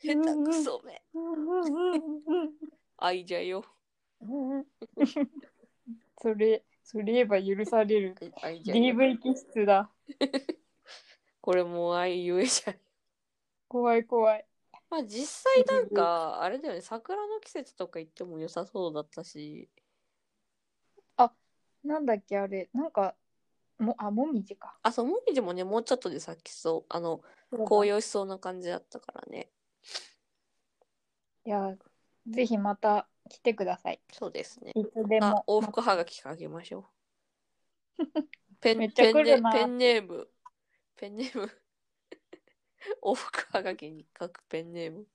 [0.00, 1.02] 下手くそめ。
[2.98, 3.64] 愛じゃよ。
[6.20, 8.14] それ、それ言えば許される。
[8.42, 8.94] 愛じゃよ。
[8.94, 9.90] DV 気質だ。
[11.40, 12.74] これもう愛ゆえじゃん。
[13.68, 14.46] 怖い怖い。
[14.90, 19.68] まあ実際なんか、あれだよね、桜の季節とか行っても良さそうだったし、
[21.84, 23.14] なんだっけあれ、なんか、
[23.78, 24.76] も、あ、もみじか。
[24.82, 26.84] あ、そう、もみじもね、もうちょっとで咲きそう。
[26.88, 29.48] あの、紅葉しそうな感じだったからね。
[31.46, 31.76] いや、
[32.28, 34.00] ぜひまた来てください。
[34.12, 34.72] そうですね。
[34.74, 36.88] いつであも。、往復はがきかけましょ
[37.98, 38.04] う。
[38.60, 40.28] ペン、めっちゃペンネ来るなペンネーム。
[40.96, 41.50] ペンネーム。
[43.02, 45.06] 往復はがきに書くペンネーム。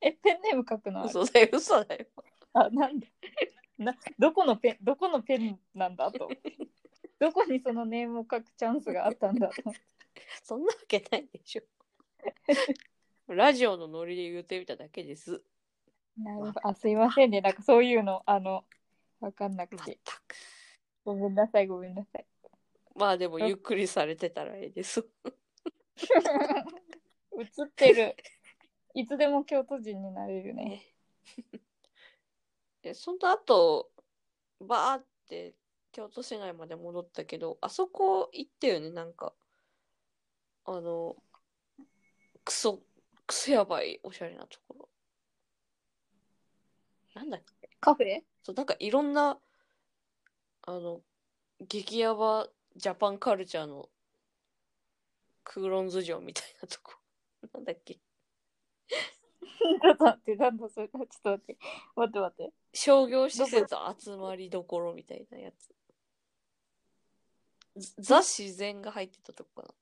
[0.00, 2.06] え、ペンネーム書くのある嘘だよ、嘘だよ。
[2.54, 3.08] あ、なんで？
[3.78, 6.10] な、どこのペン、どこのペンなんだ？
[6.12, 6.28] と。
[7.18, 9.48] どこにそのネームを書くチャンスがあったんだ？
[9.48, 9.54] と。
[10.42, 11.62] そんなわけないでしょ。
[13.28, 15.42] ラジオのノリで言ってみただけです。
[16.18, 16.60] なるほど。
[16.64, 17.40] あ、すいませんね。
[17.40, 18.64] なんかそういうの、あの、
[19.20, 19.98] わかんなくまて。
[20.04, 20.34] く。
[21.04, 22.26] ごめんなさい、ごめんなさい。
[22.94, 25.00] まあでもゆっくりされてたらええです。
[27.38, 28.16] 映ってる。
[28.94, 30.82] いつでも京都人になれるね。
[32.82, 33.90] でその後
[34.60, 35.54] バーって
[35.92, 39.32] 京都市内まで戻ったけどあそこ行ったよねなんか
[40.64, 41.16] あの
[42.44, 42.82] クソ
[43.26, 44.88] クソやばいおしゃれなところ
[47.14, 47.68] なんだっけ？
[47.80, 48.20] カフェ？
[48.42, 49.38] そうなんかいろんな
[50.62, 51.00] あの
[51.60, 53.88] 激ヤバジャパンカルチャーの
[55.44, 56.94] クーロンズ城みたいなとこ
[57.54, 57.94] なんだっけ？
[57.94, 60.88] ちょっと待って、なんだそれ？
[60.88, 61.58] ちょっと待って。
[61.96, 62.52] 待って待って。
[62.74, 65.74] 商業施設集まりどころみたいなやつ。
[67.98, 69.74] ザ自然が入ってたとこかああ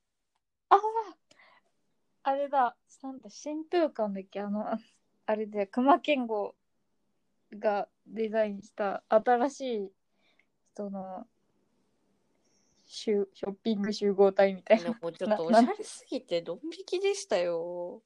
[2.23, 2.77] あれだ。
[3.03, 4.41] なんだ、新風館だっけ？
[4.41, 4.67] あの、
[5.27, 6.55] あれで、熊健吾
[7.59, 9.93] がデザインした新しい、
[10.77, 11.27] その、
[12.87, 14.91] シュショッピング集合体みたいな。
[14.91, 14.99] な。
[15.01, 18.03] もうちょっとおしゃれすぎてドン引きでしたよ。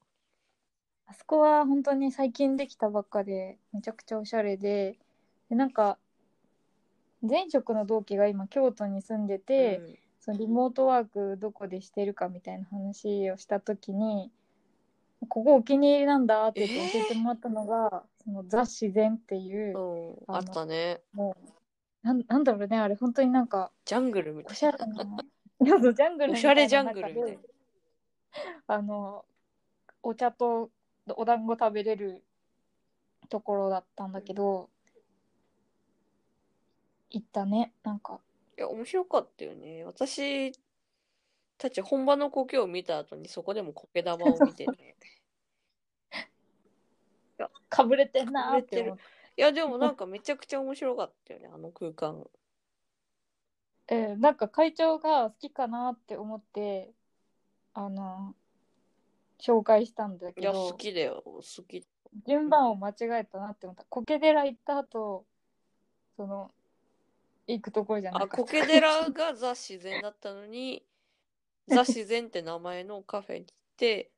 [1.06, 4.98] あそこは本当に最近できたばっかで、めちゃくちゃおしゃれで、
[5.48, 5.98] でなんか、
[7.20, 14.30] 前職の同期が今京都に住んでて、うんそのリモートワークどこでしてるかみたいな話をした時に
[15.28, 21.00] ここお気に入りなんだって言って教えてもらったのが、そのザ・自然っていう、うん、あったね。
[21.14, 21.36] も
[22.02, 24.86] うなんなんだろうねあれ本当になんかジャングルみたいおしゃれな
[25.64, 25.80] ジャン
[26.18, 27.20] グルみたいれジャングルみたいな。
[27.20, 27.38] 中で
[28.66, 29.24] あの
[30.02, 30.70] お茶と
[31.16, 32.22] お団子食べれる
[33.28, 34.68] ところだったんだけど
[37.10, 38.20] 行ったねなんか
[38.56, 39.84] いや、面白かったよね。
[39.84, 40.52] 私
[41.58, 44.96] たち本場の苔を見た後にそこでも苔玉を見てね。
[47.68, 49.02] かぶれてんなーって思って
[49.36, 52.28] いや、でもなんかめちゃくちゃ面白かったよね、あの空間。
[53.88, 56.94] えーなんか会長が好きかなって思って
[57.74, 58.34] あの
[59.38, 61.86] 紹介したんだけいや、ど好きだよ、好き。
[62.26, 65.26] 順番を間違えたなって思った苔寺行った後
[66.16, 66.52] その
[67.46, 70.84] 行くところじゃなあ、かった苔寺がザ自然だったのに、
[71.68, 74.10] ザ自然って名前のカフェに行って、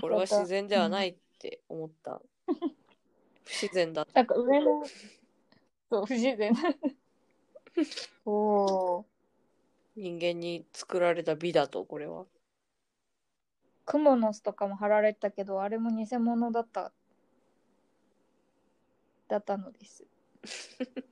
[0.00, 2.20] これは自然ではないいって思った。
[3.44, 4.12] 不自然だった。
[4.14, 4.84] なんか上の
[5.90, 6.52] そう不自然
[8.24, 9.04] おお
[9.96, 12.26] 人間に作られた美だと、これは。
[13.84, 16.92] クモの巣とかも貼られてたけどあれも偽物だった
[19.28, 20.04] だったのです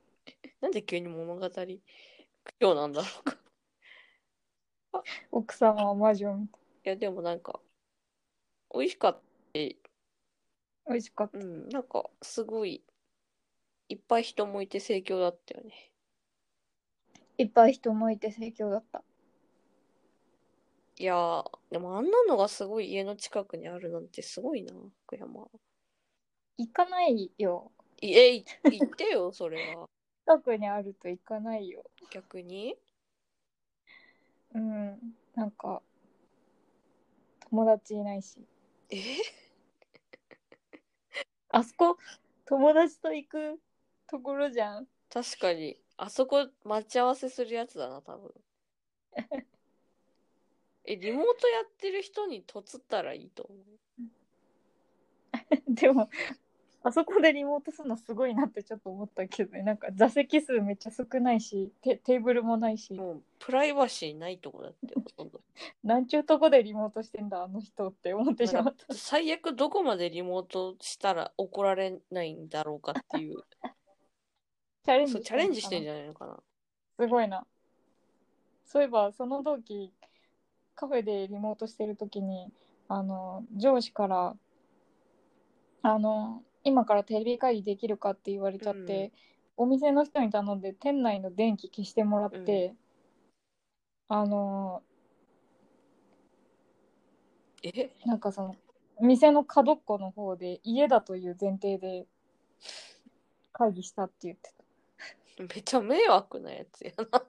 [0.61, 3.37] なんで急に物語苦情なんだろうか。
[5.31, 7.59] 奥様は魔女みたいいや、でもなんか、
[8.73, 9.21] 美味しかった。
[9.53, 9.77] 美
[10.87, 12.83] 味しかったうん、なんか、すごい、
[13.89, 15.91] いっぱい人もいて盛況だったよね。
[17.37, 19.03] いっぱい人もいて盛況だった
[20.97, 24.73] いやー、でもあんなのがすごい家の近くにあるなんてすごいな、
[25.05, 25.47] 福山。
[26.57, 29.89] 行かないよいえ、い言ってよ、それは。
[30.29, 32.75] 近くにあると行かないよ逆に？
[34.53, 34.97] うん
[35.33, 35.81] なんか
[37.49, 38.37] 友達いないし
[38.91, 38.97] え？
[41.49, 41.97] あそこ
[42.45, 43.59] 友達と行く
[44.05, 45.79] ところじゃん確かに。
[45.97, 48.31] あそこ待ち合わせするやつだな、多分。
[50.85, 53.63] え、リモートやってる人にとつったらいいと思う？
[55.73, 56.07] でも
[56.81, 65.41] あそこでリモートするのすごいなってちょっと思ったけどねなんか座席数めっちゃ少ないしテテーブルもないしもう、プライバシーないとこだって、ほとんど。
[65.83, 73.43] なんちゅうとこでリモートしてんだあの人って思ってしまった最悪どこまでリモートしたら怒られないんだろうかっていう。
[74.85, 76.37] チャレンジそうチャレンジしてんんじゃないのかな。
[76.97, 77.45] すごいな
[78.65, 79.91] そういえばその同期
[80.75, 82.47] カフェでリモートしてる時に
[82.87, 84.35] あの上司から
[85.81, 89.11] あの今からテレビ会議できるかって言われちゃって、
[89.57, 92.75] お店の人に頼んで店内の電気消してもらって、
[94.07, 94.81] あの
[97.63, 97.89] え？
[98.05, 98.55] なんかその
[99.01, 102.05] 店の角っこの方で家だという前提で
[103.51, 104.53] 会議したって言って
[105.37, 105.43] た。
[105.43, 107.23] めっちゃ迷惑なやつやな。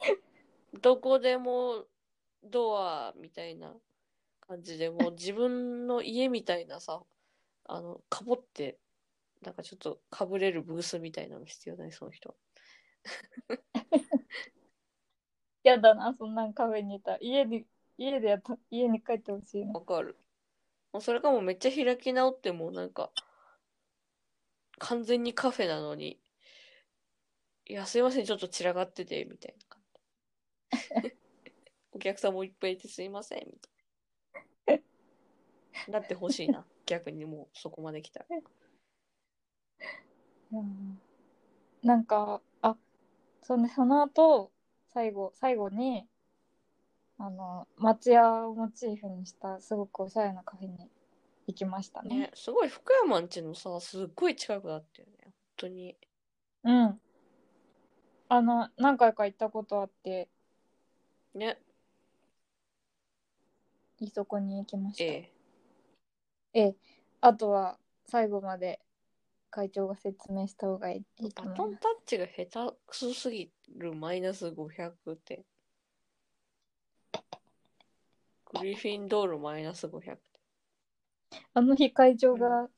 [0.80, 1.84] どこでも
[2.42, 3.74] ドアみたいな
[4.40, 7.02] 感じで、もう自分の家みたいなさ、
[7.64, 8.78] あの、かぼって、
[9.42, 12.36] なんかちょっとかぶれるブースみたいなの必要だね、その人。
[15.64, 17.18] やだな、そんなんカフェにいたら。
[17.20, 17.64] 家で、
[17.98, 19.72] 家でやった、家に帰ってほしいな。
[19.72, 20.16] わかる。
[20.92, 23.10] もうそれかもうめっちゃ開き直ってもなんか、
[24.78, 26.20] 完全にカフェなのに、
[27.66, 30.00] いや、すいません、ちょっと散らがってて、みたいな感じ。
[31.92, 33.52] お客さんもいっぱいいてすいません、み
[34.66, 34.82] たいな。
[35.88, 36.66] だって欲しいな。
[36.86, 38.26] 逆にもうそこまで来たら。
[40.52, 41.00] うん
[41.82, 42.76] なんか、あ、
[43.42, 44.52] そんで、その後、
[44.94, 46.06] 最後、最後に、
[47.18, 50.90] あの、町屋をモチーフにした、すごくおしゃれなカフェに
[51.48, 52.16] 行きましたね。
[52.16, 55.14] ね、すごい福山んちのさ、すっごい近くだったよね。
[55.24, 55.96] 本当に。
[56.64, 57.00] うん。
[58.28, 60.28] あの、何回か行ったことあって、
[61.34, 61.58] ね、
[63.98, 65.04] いそこに行きました。
[65.04, 65.41] ええ
[66.54, 66.60] え。
[66.60, 66.76] え
[67.20, 68.80] あとは、最後まで
[69.50, 71.56] 会長が説明した方がいいとバ思います。
[71.56, 75.44] トンタッチが下手くそすぎるマイナス500って。
[78.54, 80.20] グリフィンドールマイナス500って。
[81.54, 82.68] あの日会長が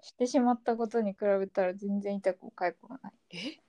[0.00, 3.12] してしまったことに比べたら全然痛くも痒くもない。
[3.30, 3.60] え？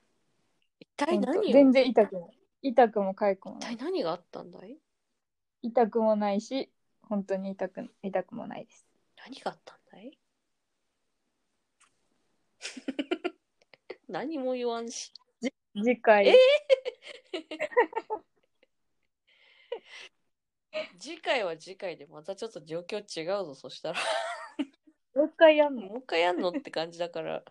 [0.79, 1.51] 一体何を？
[1.51, 2.31] 全然痛くも。
[2.61, 3.77] 痛くも痒くも一ない。
[3.77, 4.77] 体何があったんだい？
[5.61, 8.85] 痛くもないし、本当に痛く痛くもないです。
[9.25, 10.17] 何があったんだい？
[14.07, 15.13] 何も言わんし。
[15.75, 16.35] 次回、え？
[20.99, 23.99] 次回は次回でまたちょっと状況違うぞ、そしたら。
[25.15, 25.81] もう一回やんの？
[25.83, 27.43] もう一回やんのって感じだから。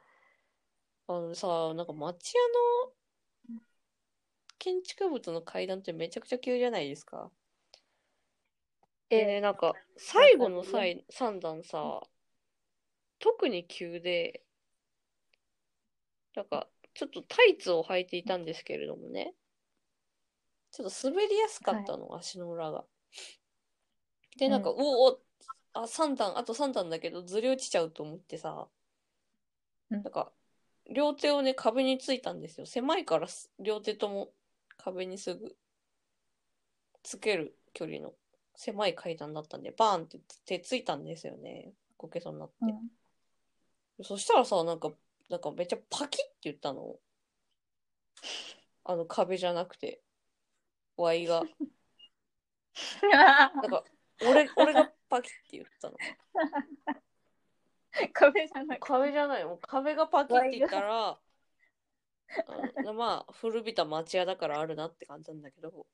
[1.10, 2.40] あのさ、なんか町屋
[2.86, 2.92] の
[4.58, 7.30] 建築物の階段ってめちゃくちゃ急じゃないですか。
[9.10, 12.02] でね、えなんか最後の際3段さ、
[13.20, 14.42] 特に急で、
[16.34, 19.34] なんかちょっとタイツを履いていたんですけれどもね、
[20.70, 22.86] ちょっと滑りやすかったの、足の裏が。
[24.38, 25.20] で、なんか、うおお、
[25.74, 28.68] あ、3段、あと3段だけどずり落ちちゃうと思ってさ、
[29.90, 30.02] うん。
[30.02, 30.32] なんか、
[30.90, 32.66] 両手をね、壁についたんですよ。
[32.66, 34.32] 狭いからす両手とも
[34.76, 35.56] 壁にすぐ
[37.02, 38.14] つける距離の
[38.58, 41.72] 狭い階段だったんで、バーンって手ついたんですよね。
[41.96, 42.54] こけそうになって。
[42.62, 42.90] うん
[44.04, 44.92] そしたらさ、なんか、
[45.28, 47.00] なんかめっちゃパキって言ったの。
[48.84, 50.00] あの壁じゃなくて、
[50.96, 51.42] ワイが。
[53.02, 53.82] なんか、
[54.22, 55.96] 俺、俺がパキって言ったの。
[58.12, 61.20] 壁じゃなく壁じゃないもう壁がパキって言ったら、あ
[62.84, 65.88] のまあ、古びた町屋だからあるなって感じなんだけど、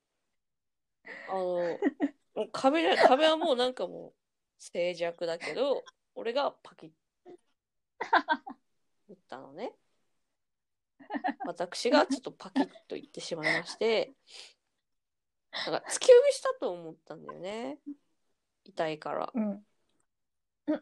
[1.27, 1.79] あの、
[2.35, 4.13] もう壁じゃ、 壁はもうなんかもう
[4.57, 5.83] 静寂だけど、
[6.15, 6.91] 俺がパキッ
[9.07, 9.73] 言ったのね。
[11.45, 14.13] 私がちょっとパキッと言ってしまいまして、
[15.65, 17.79] なんか突き指したと思ったんだよね。
[18.63, 19.31] 痛いから。
[19.33, 19.65] うん。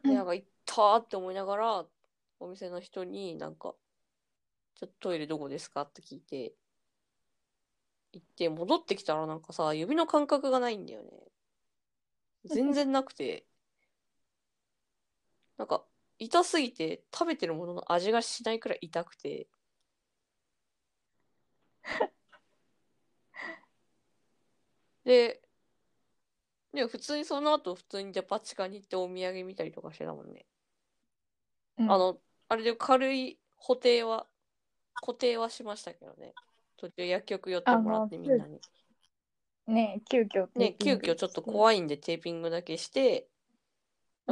[0.02, 1.86] で、なんか行ったーって思いながら、
[2.40, 3.74] お店の人になんか、
[4.74, 6.54] ちょっとトイレどこですかって聞いて、
[8.12, 11.10] 行って戻ってきたらなんかさ、指の感覚がないんだよね。
[12.44, 13.46] 全然なくて、
[15.56, 15.84] なんか、
[16.18, 19.48] 痛すぎて食べてるものの味がしないくらい痛くて、
[25.04, 25.40] で、
[26.72, 30.44] でも普通にその後普通にデパ地下に行ってお土産見たりとかしてたもんね。
[31.78, 32.18] うんあの、
[32.48, 34.26] あれで軽い補定は、
[34.94, 36.34] 固定はしましたけどね。
[36.76, 38.60] 途中薬局寄ってもらってみんなに。
[39.66, 43.28] ね急遽ね、急遽ちょっとい怖いんでテーピングだけして、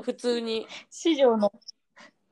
[0.02, 1.52] 普通に、市場の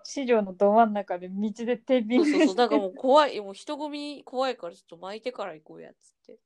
[0.03, 6.39] 市場のど真ん中で道でテーピングそうそうそう、なんかもう怖い、もう人混み怖いからちょっと巻いてから行こうやっつって。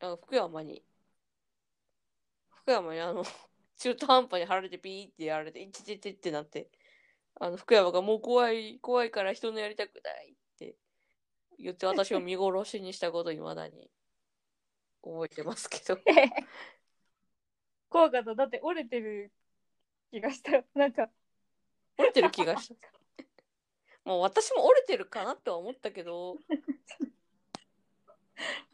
[0.00, 0.82] あの福山に、
[2.50, 3.24] 福山にあの、
[3.78, 6.68] 中途半端に貼られてピーってやられて、いてててってなって、
[7.38, 10.76] あの、福山がもう怖い、怖いから人のやりたくないって
[11.58, 13.90] 言って私を見殺しにしたこと未だに
[15.12, 15.98] 覚えてますけど。
[17.88, 19.32] 怖かっただって折れてる
[20.10, 21.08] 気がしたなんか
[21.96, 22.74] 折れてる気がした。
[24.04, 26.38] もう私も折れてるかなっては思ったけど、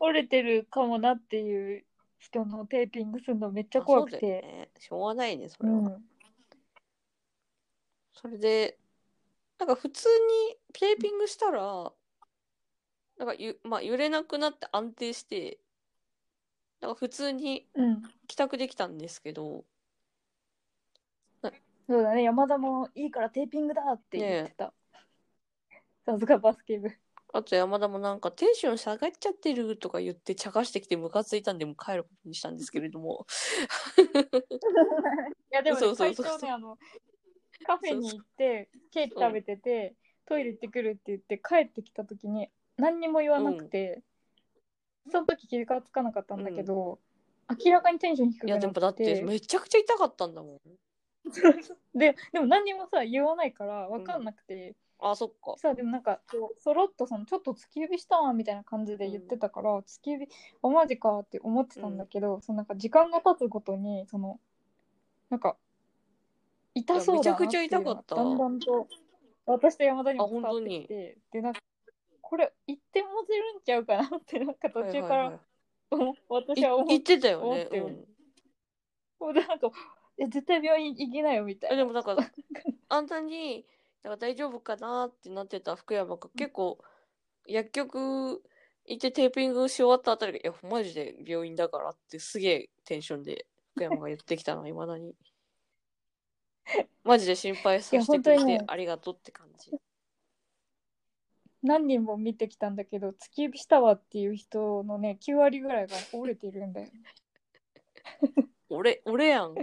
[0.01, 1.85] 折れてるかもなっていう
[2.18, 4.70] 人のテーピングするのめっちゃあ怖くてね。
[4.78, 5.76] しょうがないね、それは。
[5.76, 6.12] うん
[8.22, 8.78] それで、
[9.59, 11.93] なんか普通にテーピングしたら、
[13.18, 15.59] なんかゆ、まあ、揺れなくなって安定して、
[16.83, 18.03] なんか普通にうん。
[18.26, 19.64] 帰宅できたんですけど、
[21.89, 24.72] そうだね、山田もいいからテーピングだって言ってた。
[26.07, 26.89] さすがバスケ部。
[26.89, 26.93] い
[27.35, 33.26] あと山田もなんかテンション下がっちゃってるとか言って茶化してきてムカついたんでもう帰ることにしたんですけれども。
[35.53, 36.78] や、でもね、そうそうそう最初ね、あの、
[37.66, 39.95] カフェに行って、ケーキ食べてて、
[40.26, 44.03] トイレ行ってくるって言って帰ってきた時に何にも言わなくて、
[45.11, 46.98] その時気がつかなかったんだけど、
[47.64, 50.61] 明らかにテンション低くいやでもだってめちゃくちゃ痛かったんだもん。
[51.94, 55.55] ででも何にもさ言わないから分かんなくて、あ、そっか。
[55.59, 60.28] さでもなんかこうそろっとそのちょっと突き指したわみたいな感じで言ってたから、突き指
[60.62, 64.40] あマジかって思ってたんだけど、そのなんか時間が経つごとにその
[65.30, 65.57] なんか
[66.74, 68.14] 痛そうだなっていうのがいやめちゃくちゃ痛かった。
[68.16, 68.88] だんだんと
[69.46, 71.61] 私と山田にも伝わってきてでなんか
[72.33, 75.41] これ言ってもせるんちゃうかなってなんか途中からはいはいはい。
[75.91, 77.45] 思私は思っい言ってたよね。
[77.45, 78.07] 思ってる。
[79.20, 79.35] うん。
[79.35, 79.70] てなんか
[80.16, 81.74] え絶対病院行きなよみたいな。
[81.74, 82.16] えでもなんか
[82.89, 83.66] あんたに
[84.03, 86.78] なんか大丈夫かなってなってた福山が結構
[87.47, 88.43] 薬局
[88.87, 95.14] 行ってテーピングし終わったあたりが「いやマジで病院だから」ってすげえテンションで福山が言ってきたのいまだに。
[97.05, 99.70] マジで心配させてくれてありがとうって感じ。
[101.62, 106.88] 何人も見てきたんだけど突き指したわっていう人のね9割ぐらいが折れてるんだよ
[108.68, 109.54] 俺、俺やん。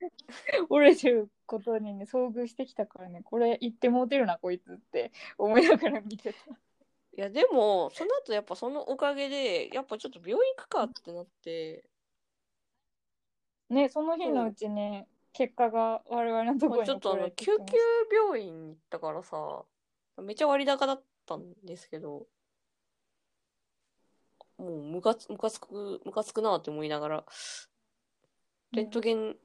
[0.68, 3.22] 折れてることにね遭遇してきたからね。
[3.22, 6.38] これ言ってもうてるなこいつって思いながら見てた。
[7.14, 11.84] いやでもその後やっぱそのおかげでやっぱちょっと病院行くかってなって、
[13.68, 17.76] ねその日のうちね結果が我々のところにまあちょっとあの救急
[18.16, 19.64] 病院に行ったからさ
[20.18, 21.02] めちゃ割高だっ
[21.38, 22.26] たんですけど
[24.58, 27.24] もうムカつムカつくムカつくなって思いながら
[28.72, 29.36] レントゲン、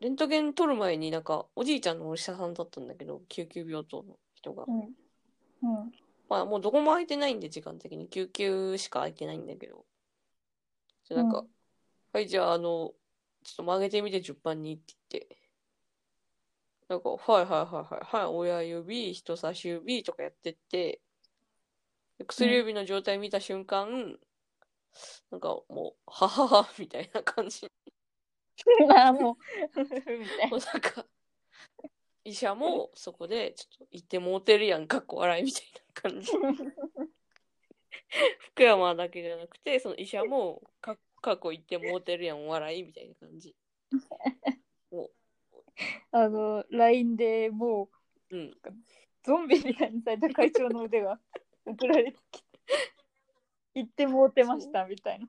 [0.00, 4.80] レントゲン取る前になんかおじいちゃんのお医者さんだったんだけど救急病棟の人が、うん。
[4.80, 5.92] うん。
[6.28, 8.08] まあもうどこも空いてないんで時間的に。
[8.08, 9.86] 救急しか空いてないんだけど。
[11.04, 11.46] じゃあなんか、うん。
[12.12, 12.92] はいじゃああの
[13.42, 15.37] ちょっと曲げてみて10番にって言って
[16.88, 21.00] なんか、はいはいはいはい、はい、親指、人差し指とかやってって、
[22.18, 24.18] で薬指の状態見た瞬間、
[25.30, 27.70] なんかもう、ははは、みたいな感じ。
[28.96, 31.06] あもうもうなんか、
[32.24, 35.62] 医者もそこで、ちょっと言ってもうてるやん、かっこ笑いみたい
[35.94, 36.32] な感じ。
[38.52, 43.54] 福山だけじゃなくて、その医者もか、かっこ言ってもうてるやん、笑いみたいな感じ。
[44.90, 45.17] もな
[46.12, 47.90] あの LINE でも
[48.30, 48.54] うう、うん。
[49.22, 51.20] ゾンビみたいにされた会長の腕が
[51.66, 52.48] 送られてきて
[53.74, 55.28] 言ってもうてましたみたいな。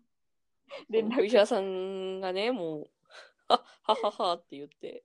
[0.90, 1.22] 連絡。
[1.22, 2.90] お医者さんがね、もう、
[3.48, 5.04] ははははって言って、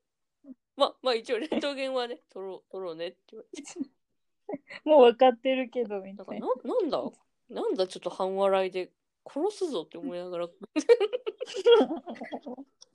[0.76, 3.90] ま、まあ一応レントゲンはね、 取ろう、取ろうねって言われて。
[4.84, 6.46] もう分かってるけどみたいな。
[6.46, 7.02] な、なんだ？
[7.48, 8.92] なんだちょっと半笑いで
[9.26, 10.48] 殺すぞって思いながら、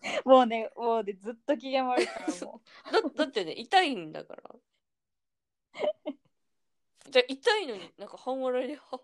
[0.25, 4.55] もうねもうねずっと機嫌悪いから もだだってね、痛いんだから。
[7.09, 9.01] じゃ痛いのになんか半笑いで、は、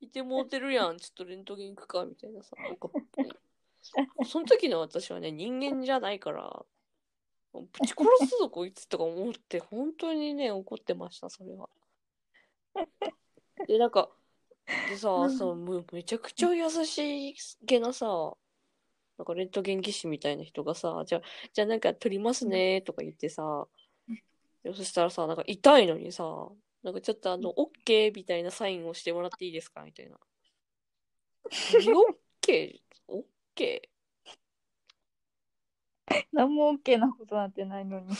[0.00, 2.54] いてもうてるやん、ちょっとレントゲン行くか、みたいなさ。
[2.56, 2.88] なんか
[4.26, 6.64] その時の私はね、人間じゃないから、
[7.52, 11.68] ぶち殺すぞ、こいつとか思って、本当にね、怒ってました、それは。
[13.66, 14.10] で、なんか、
[14.88, 18.36] でさ、うんさ、もうめちゃくちゃ優しげなさ、
[19.18, 23.66] なんかレントゲン技師みたいな人がさ、じゃあ、じゃあなんか撮りますねとか言ってさ、
[24.62, 26.24] でそしたらさ、なんか痛いのにさ、
[26.82, 30.18] なんかちょっとあの、OK みたいなサインをしてもらっていいですかみたいな。
[32.42, 32.80] OK?
[33.08, 33.82] OK?
[36.32, 38.14] 何も OK なことなんてないのに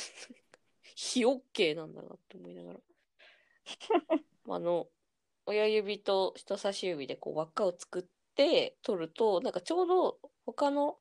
[0.95, 2.81] 非 OK なんだなって思いながら。
[4.49, 4.89] あの、
[5.47, 8.03] 親指と人差し指でこう輪っかを作っ
[8.35, 10.97] て取ると、なんかちょうど他の、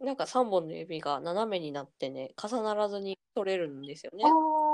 [0.00, 4.24] なんか3本の指が斜めになってね、重ならずに取れるんですよね。
[4.24, 4.28] あ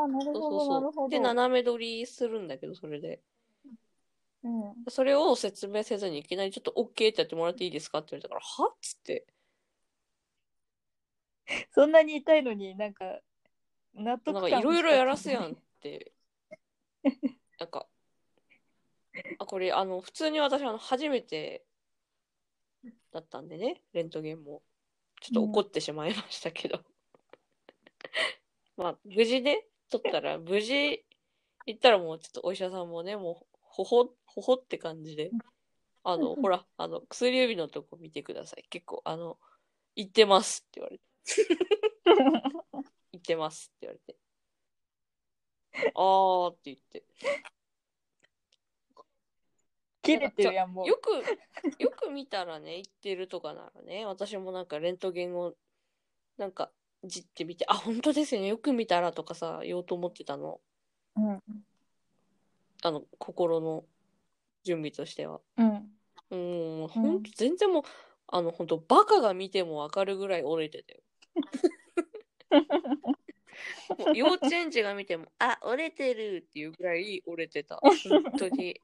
[0.04, 1.10] あなるそうほどなるほどそうそう。
[1.10, 3.20] で、斜め取りするんだけど、それで。
[4.44, 8.72] うんそれを説明せずにいきなりちょっと OK ってやってもらっていいですかって言われたから、は？
[8.72, 9.26] っつって。
[11.72, 13.20] そんなに痛いのになんか
[13.94, 16.12] 納得感なんかいろいろやらすやんしって。
[17.58, 17.86] なんか、
[19.38, 21.64] あ、これ、あの、普通に私、あの、初めて
[23.12, 24.62] だったんでね、レントゲンも。
[25.20, 26.80] ちょっと怒ってしまいましたけど。
[28.76, 31.04] まあ、無事ね、取ったら、無事
[31.66, 35.30] 行ったらもうちょっとお医者さんもね、もう、ほほ、ほほって感じで、
[36.04, 38.64] あの、ほら、あの、薬指のとこ見てください。
[38.70, 39.38] 結構、あの、
[39.96, 41.04] 言ってますって言われて。
[43.12, 44.16] 言ってますって言われて。
[45.94, 47.04] あーって言って。
[50.14, 50.86] 切れてるやん、もう。
[50.86, 51.10] よく、
[51.82, 55.54] よく見たらね、言ってるとかならね、私もなんかレントゲンを、
[56.36, 56.70] なんか、
[57.04, 60.60] じってみて、あ、本当ですよね、よく見たらとかさ、言おうと思ってたの。
[61.16, 61.42] うん。
[62.82, 63.84] あの、心の
[64.64, 65.40] 準備としては。
[65.56, 65.92] うん。
[66.30, 66.36] う
[66.84, 67.82] ん、ほんと、全然もう、
[68.26, 71.00] あの、ほんと、バカが見てもわかるぐらい折れてたよ。
[73.98, 77.76] もう幼稚園児が見ても、あ、折れてるっていうぐらい折れてた。
[77.76, 78.80] 本当に。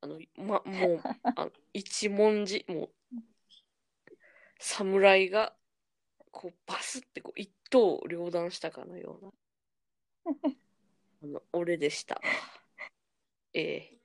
[0.00, 1.00] あの、ま、もう、
[1.36, 2.90] あの一文字、もう、
[4.58, 5.54] 侍が、
[6.30, 10.34] こう、バスってこう、一刀両断したかのような、
[11.22, 12.20] あの、俺でした。
[13.54, 13.98] ええ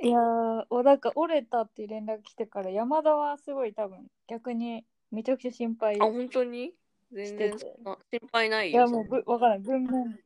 [0.00, 6.00] いやー、おなんか折れたって連絡来てから、山田はすごい多分、逆にめちゃくちゃ心配。
[6.00, 6.74] あ、本当に？
[7.12, 8.80] 全然心配ないいよ。
[8.82, 10.18] やもうぶわからない文面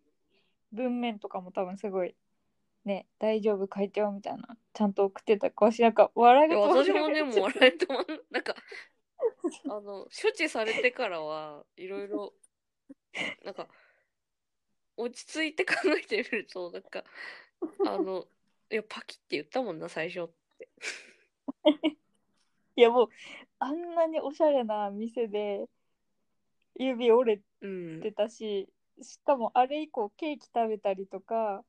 [0.73, 2.15] 文面とかも多分すごい
[2.89, 8.57] ね大丈夫会長みたいなちゃんと送ってたわしなんか笑いが私もね、 もう笑い止まん、なんか、
[9.69, 12.33] あの、処置されてからは、いろいろ、
[13.45, 13.69] なんか、
[14.97, 17.05] 落ち着いて考えてみると、なんか、
[17.87, 18.27] あの、
[18.71, 20.31] いや、パキって言ったもんな、最初。
[22.77, 23.09] いやもう
[23.59, 25.67] あんなにおしゃれな店で
[26.77, 28.01] 指折れうん。
[28.01, 28.69] てたし
[29.03, 31.65] しかもあれ以降ケーキ食べたりとか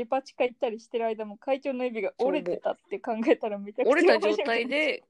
[0.00, 5.04] デパ地下行ったりしてる間も会長の指が折れてたって考えたらめちゃくちゃ折れた状態で、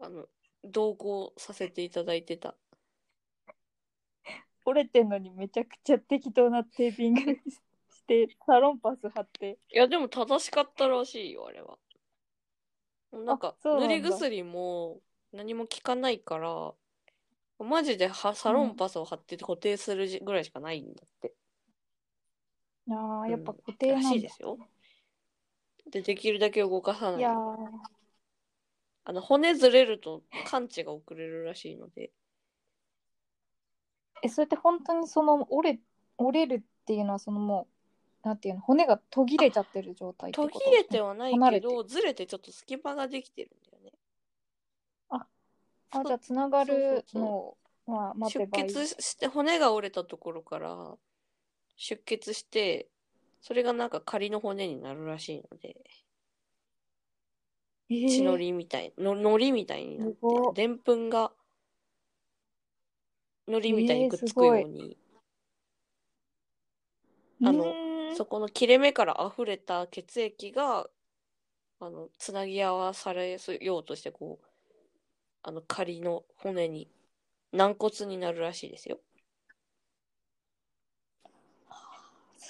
[0.00, 0.26] あの、
[0.64, 2.56] 同行させていただいてた。
[4.66, 7.20] 折れてんのにめちゃくちゃ適当なテーピング
[7.88, 11.78] してサロンパス貼っていや、でも正しかったらしいよ、あれは。
[13.12, 15.00] なんか、塗り薬も
[15.32, 16.74] 何も効かないから、
[17.60, 21.32] マジではサロンパスを貼って固定するじぐらいしかないんだって。
[22.90, 24.58] ああやっぱうん固定なんだ、らしいですよ。
[25.90, 27.22] で、できるだけ動かさないい。
[27.22, 27.56] やー
[29.04, 32.12] あの、骨ずれると感知が遅れるらしいので。
[34.22, 35.80] えそれって本当にその折れ
[36.16, 37.66] 折れるっていうのはそのも
[38.24, 40.52] うなんていうの骨が途切れちゃってる状態ってこと？
[40.52, 43.92] 途切れてはないけど、ずれてちょっと隙間ができてるんだよね。
[45.10, 45.26] あ
[46.04, 50.96] じゃあつながるのをまあ待て出ばいい血して、骨が折れたところから
[51.84, 52.86] 出血して、
[53.40, 55.74] それがなんか仮の骨になるらしいので、
[57.90, 58.08] えー。
[58.08, 60.16] 血のりみたい、の、のりみたいになって
[60.54, 61.32] でんぷんが、
[63.48, 64.96] のりみたいにくっつくように、
[67.42, 68.12] あのうー。
[68.12, 70.86] んそこの切れ目から溢れた血液が、
[71.80, 74.46] あの、つなぎ合わされようとして、こう、
[75.42, 76.88] あの、仮の骨に、
[77.52, 79.00] 軟骨になるらしいですよ。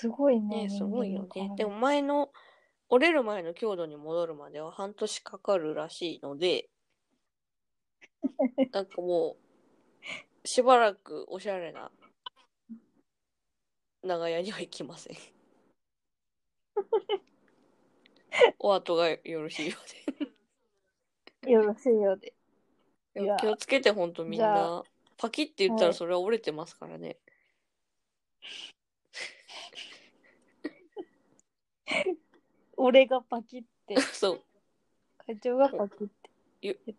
[0.02, 1.28] すごいねね、すごいよ。
[1.32, 2.32] ねでも前の、
[2.88, 6.68] 折れる前の強度に戻るまでは半年かかるらしいので、
[8.72, 9.36] なんかも
[10.44, 11.92] う、しばらくおしゃれな
[14.02, 15.16] 長屋には行きません。
[18.58, 22.34] お後がよろしいよう体よろしいようで
[23.14, 23.22] で。
[23.22, 24.82] いや気をつけて、ほんとみんな。
[25.16, 27.18] パキって言ったはいらそれは折れてますからね。
[32.76, 34.42] 俺がパキって そう。
[35.26, 36.22] 会長がパキって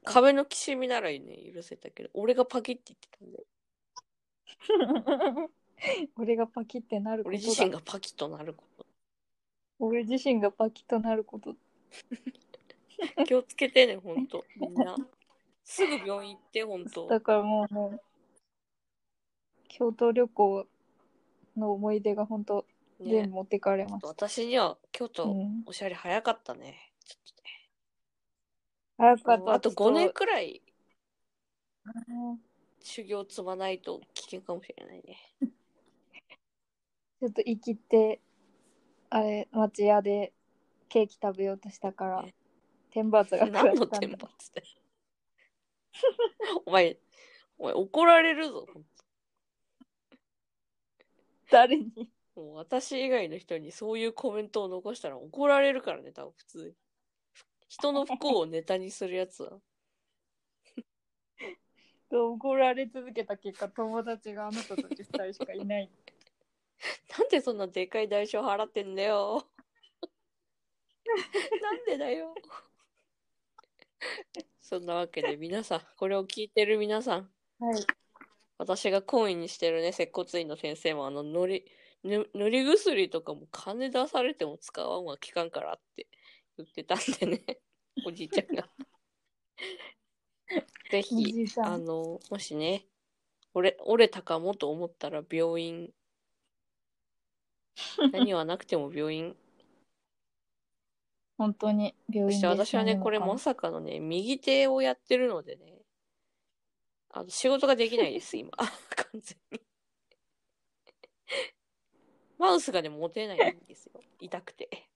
[0.04, 1.20] 壁のきしみならね、
[1.54, 3.46] 許せたけど、俺がパキって言ってたんで、
[6.18, 8.86] 俺がパキってなることだ俺自身がパキッとなること。
[9.80, 11.56] 俺自身がパキッとなること
[13.26, 14.46] 気をつけてね、ほんと。
[14.58, 14.96] みんな。
[15.64, 17.08] すぐ病院行って、ほんと。
[17.08, 18.02] だからもうもう
[19.70, 20.68] 京都旅行
[21.56, 22.66] の思い出が本当
[23.00, 26.94] 全ね部持ってかれました、私には京都、うん、おしゃれ早かったね。
[27.06, 27.70] ちょっとね。
[28.98, 30.62] 早かったもうあと5年くらい
[31.86, 32.39] うん
[32.82, 35.18] 修行積まないと危険かもしれないね。
[37.20, 38.20] ちょっと生きて
[39.10, 40.34] あれ町屋で
[40.89, 42.36] ケーキ食べようとしたから、ね
[42.94, 44.64] 天罰が何の天罰って。
[46.66, 47.00] お前、
[47.58, 48.68] お前怒られるぞ。
[51.50, 52.12] 誰に？
[52.36, 56.73] もう私以外の人にそういうコメントを残したら怒られるからね、多分普通に。
[57.67, 59.59] 人の不幸をネタにするやつは。
[62.11, 65.89] 怒られ続けた結果友達があなたたち2人しかいない
[67.17, 69.47] なんでそんなでかい代償払ってんだよ。
[71.61, 72.36] なんでだよ。
[74.61, 77.29] そんなわけで皆さん、これを聞いてる皆さん、
[77.59, 77.86] はい。
[78.57, 81.71] 私が懇意にしてるね、接骨院の先生も、あの、塗り、ぬ
[82.04, 86.08] 塗り薬とかも金出されても使わんは効かんからって
[86.58, 87.60] 言ってたんでね、
[88.06, 88.70] おじいちゃんが。
[90.91, 91.45] ぜおひ。
[91.58, 92.86] あの、もしね、
[93.54, 95.93] 折れ、折れたかもと思ったら病院、
[98.12, 99.38] 何はなくても病院。
[101.38, 105.82] 本当に病そして院です私はね、これまさかのね、右手をやってるのでね、
[107.10, 108.51] あの、仕事ができないです、今。
[108.58, 108.68] 完
[109.14, 109.62] 全に。
[112.44, 114.02] マウスがね、持てないんですよ。
[114.20, 114.89] 痛くて。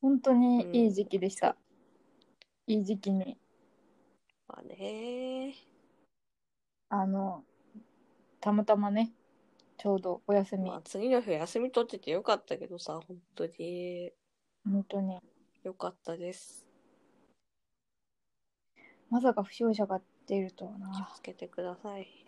[0.00, 1.56] 本当にいい時期でした。
[2.68, 3.36] いい時期に、
[4.46, 5.56] まあね。
[6.88, 7.44] あの、
[8.38, 9.12] たまたまね、
[9.76, 14.12] ちょうどお休み、まあ、次の日休み取っててよかったけどさ、本当に
[14.64, 15.18] 本当に、
[15.64, 16.64] よかったです。
[19.10, 21.12] まさか負傷者が出るとは気をな。
[21.16, 22.24] つけてください。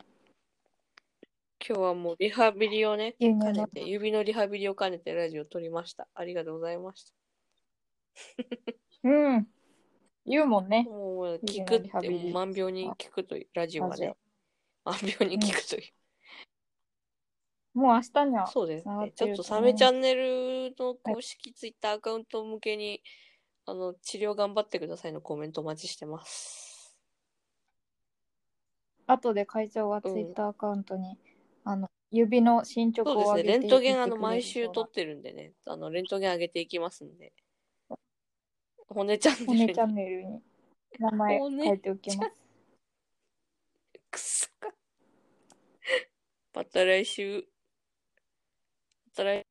[1.68, 6.06] 今日はもうリハビリをね、兼ねて、指のリハビリを兼ねてラジオを撮りました。
[6.14, 7.12] ありがとうございました。
[9.02, 9.48] うん。
[10.24, 10.84] 言うもんね。
[10.84, 14.16] もう聞くって、もう万病に聞くという、ラジオはラジね、
[14.84, 15.92] 万病に聞くという。
[17.74, 19.12] もう明日にはそうですね。
[19.16, 23.02] ちょっとサメチャンネルの公式ツイッターアカウント向けに、
[23.64, 26.96] あの、治療頑張ってくださいのコメントお待ちしてます。
[29.08, 31.18] 後で会長がツイッターアカウントに、
[31.68, 33.58] あの指の進捗そうですね。
[33.58, 37.32] レントゲン、あの、毎週撮ってるんでね、あの、レントゲン上げていきますんで。
[38.88, 40.42] 骨チャンネルに骨チャンネルに
[41.00, 42.42] 名前骨書いておきます。
[44.12, 44.68] くっそか。
[46.54, 47.44] また来週。
[49.06, 49.45] また来